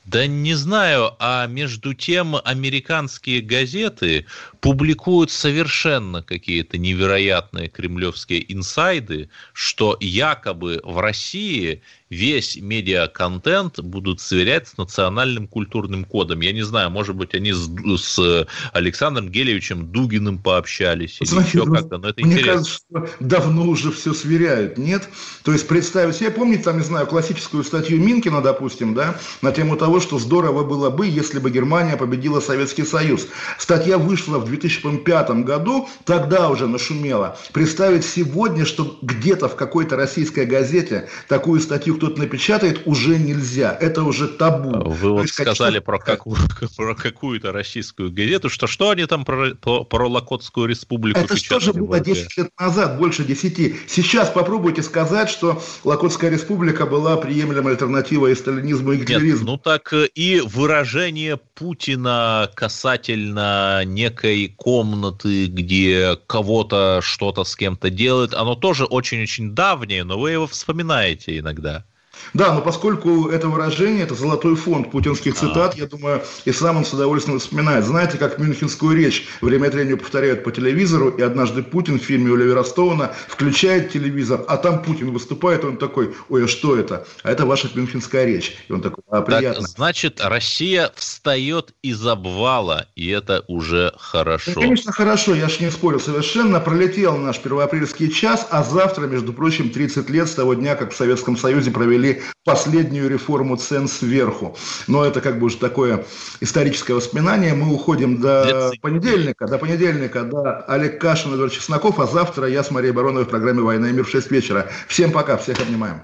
Да 0.05 0.27
не 0.27 0.53
знаю, 0.53 1.11
а 1.19 1.47
между 1.47 1.93
тем 1.93 2.35
американские 2.43 3.41
газеты 3.41 4.25
публикуют 4.59 5.31
совершенно 5.31 6.21
какие-то 6.21 6.77
невероятные 6.77 7.69
кремлевские 7.69 8.53
инсайды, 8.53 9.29
что 9.53 9.97
якобы 10.01 10.81
в 10.83 10.99
России 10.99 11.81
весь 12.13 12.55
медиаконтент 12.57 13.79
будут 13.79 14.21
сверять 14.21 14.67
с 14.67 14.77
национальным 14.77 15.47
культурным 15.47 16.05
кодом. 16.05 16.41
Я 16.41 16.51
не 16.51 16.61
знаю, 16.61 16.89
может 16.91 17.15
быть, 17.15 17.33
они 17.33 17.51
с, 17.51 17.69
с 17.97 18.47
Александром 18.71 19.29
Гелевичем 19.29 19.91
Дугиным 19.91 20.37
пообщались 20.37 21.17
или 21.19 21.27
Знаете, 21.27 21.57
еще 21.57 21.71
как-то, 21.71 21.97
но 21.97 22.09
это 22.09 22.21
мне 22.21 22.33
интересно. 22.33 22.53
кажется, 22.53 22.73
что 22.73 23.09
давно 23.19 23.67
уже 23.67 23.91
все 23.91 24.13
сверяют, 24.13 24.77
нет? 24.77 25.09
То 25.43 25.51
есть 25.51 25.67
представить 25.67 26.15
себе, 26.15 26.31
помните, 26.31 26.63
там, 26.63 26.77
не 26.77 26.83
знаю, 26.83 27.07
классическую 27.07 27.63
статью 27.63 27.99
Минкина, 27.99 28.41
допустим, 28.41 28.93
да, 28.93 29.19
на 29.41 29.51
тему 29.51 29.75
того, 29.75 29.99
что 29.99 30.19
здорово 30.19 30.63
было 30.63 30.89
бы, 30.89 31.07
если 31.07 31.39
бы 31.39 31.49
Германия 31.49 31.97
победила 31.97 32.39
Советский 32.39 32.85
Союз. 32.85 33.27
Статья 33.57 33.97
вышла 33.97 34.37
в 34.37 34.45
2005 34.45 35.29
году, 35.43 35.89
тогда 36.05 36.49
уже 36.49 36.67
нашумела. 36.67 37.37
Представить 37.51 38.05
сегодня, 38.05 38.65
что 38.65 38.97
где-то 39.01 39.49
в 39.49 39.55
какой-то 39.55 39.95
российской 39.95 40.45
газете 40.45 41.09
такую 41.27 41.59
статью 41.59 41.95
кто-то 42.03 42.19
напечатает, 42.19 42.81
уже 42.85 43.17
нельзя. 43.17 43.77
Это 43.79 44.03
уже 44.03 44.27
табу. 44.27 44.71
Вы 44.89 45.11
вот 45.11 45.21
есть, 45.21 45.33
сказали 45.35 45.79
про, 45.79 45.99
какую, 45.99 46.37
про 46.75 46.95
какую-то 46.95 47.51
российскую 47.51 48.11
газету, 48.11 48.49
что 48.49 48.67
что 48.67 48.89
они 48.89 49.05
там 49.05 49.23
про, 49.23 49.53
про, 49.55 50.09
Локотскую 50.09 50.67
республику 50.67 51.19
Это 51.21 51.37
что 51.37 51.59
же 51.59 51.71
было 51.71 51.99
10 51.99 52.37
лет 52.37 52.49
назад, 52.59 52.97
больше 52.97 53.23
10. 53.23 53.89
Сейчас 53.89 54.29
попробуйте 54.29 54.83
сказать, 54.83 55.29
что 55.29 55.63
Локотская 55.85 56.29
республика 56.29 56.85
была 56.85 57.15
приемлемой 57.15 57.73
альтернативой 57.73 58.35
сталинизму 58.35 58.91
и 58.91 58.97
гитлеризму. 58.97 59.51
Ну 59.51 59.57
так 59.57 59.93
э, 59.93 60.07
и 60.13 60.41
выражение 60.41 61.37
Путина 61.55 62.49
касательно 62.53 63.83
некой 63.85 64.53
комнаты, 64.57 65.45
где 65.45 66.17
кого-то 66.27 66.99
что-то 67.01 67.45
с 67.45 67.55
кем-то 67.55 67.89
делает, 67.89 68.33
оно 68.33 68.55
тоже 68.55 68.83
очень-очень 68.83 69.51
давнее, 69.55 70.03
но 70.03 70.19
вы 70.19 70.31
его 70.31 70.47
вспоминаете 70.47 71.39
иногда. 71.39 71.85
Да, 72.33 72.53
но 72.53 72.61
поскольку 72.61 73.27
это 73.27 73.47
выражение, 73.47 74.03
это 74.03 74.15
золотой 74.15 74.55
фонд 74.55 74.91
путинских 74.91 75.35
цитат, 75.35 75.75
а. 75.75 75.77
я 75.77 75.87
думаю, 75.87 76.21
и 76.45 76.51
сам 76.51 76.77
он 76.77 76.85
с 76.85 76.93
удовольствием 76.93 77.39
вспоминает. 77.39 77.85
Знаете, 77.85 78.17
как 78.17 78.39
мюнхенскую 78.39 78.95
речь 78.95 79.27
время 79.41 79.67
от 79.67 79.73
времени 79.73 79.95
повторяют 79.95 80.43
по 80.43 80.51
телевизору, 80.51 81.09
и 81.09 81.21
однажды 81.21 81.63
Путин 81.63 81.99
в 81.99 82.03
фильме 82.03 82.33
Оливера 82.33 82.63
Стоуна 82.63 83.13
включает 83.27 83.91
телевизор, 83.91 84.43
а 84.47 84.57
там 84.57 84.81
Путин 84.81 85.11
выступает, 85.11 85.63
и 85.63 85.67
он 85.67 85.77
такой, 85.77 86.15
ой, 86.29 86.45
а 86.45 86.47
что 86.47 86.77
это? 86.77 87.05
А 87.23 87.31
это 87.31 87.45
ваша 87.45 87.69
мюнхенская 87.73 88.25
речь. 88.25 88.55
И 88.67 88.73
он 88.73 88.81
такой, 88.81 89.03
а, 89.09 89.21
приятно. 89.21 89.61
Так, 89.61 89.69
значит, 89.69 90.21
Россия 90.23 90.91
встает 90.95 91.73
из 91.81 92.05
обвала, 92.05 92.87
и 92.95 93.09
это 93.09 93.43
уже 93.47 93.93
хорошо. 93.97 94.51
Ну, 94.55 94.61
конечно, 94.61 94.91
хорошо, 94.91 95.35
я 95.35 95.49
ж 95.49 95.59
не 95.59 95.71
спорю 95.71 95.99
совершенно. 95.99 96.59
Пролетел 96.59 97.17
наш 97.17 97.39
первоапрельский 97.39 98.11
час, 98.11 98.47
а 98.49 98.63
завтра, 98.63 99.07
между 99.07 99.33
прочим, 99.33 99.69
30 99.69 100.09
лет 100.09 100.27
с 100.27 100.33
того 100.33 100.53
дня, 100.53 100.75
как 100.75 100.93
в 100.93 100.95
Советском 100.95 101.37
Союзе 101.37 101.71
провели 101.71 102.12
последнюю 102.43 103.09
реформу 103.09 103.57
цен 103.57 103.87
сверху. 103.87 104.57
Но 104.87 105.05
это 105.05 105.21
как 105.21 105.39
бы 105.39 105.45
уже 105.47 105.57
такое 105.57 106.05
историческое 106.41 106.93
воспоминание. 106.93 107.53
Мы 107.53 107.73
уходим 107.73 108.19
до 108.19 108.71
понедельника, 108.81 109.47
до 109.47 109.57
понедельника, 109.57 110.23
да, 110.23 110.65
Олег 110.67 110.99
Кашин, 110.99 111.33
Эдуард 111.33 111.53
Чесноков, 111.53 111.99
а 111.99 112.07
завтра 112.07 112.47
я 112.47 112.63
с 112.63 112.71
Марией 112.71 112.93
Бароновой 112.93 113.25
в 113.25 113.29
программе 113.29 113.61
«Война 113.61 113.89
и 113.89 113.93
мир» 113.93 114.05
в 114.05 114.09
6 114.09 114.31
вечера. 114.31 114.69
Всем 114.87 115.11
пока, 115.11 115.37
всех 115.37 115.59
обнимаем. 115.59 116.01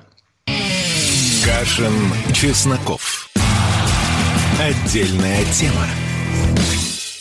Кашин, 1.45 1.93
Чесноков. 2.34 3.30
Отдельная 4.60 5.45
тема. 5.53 5.86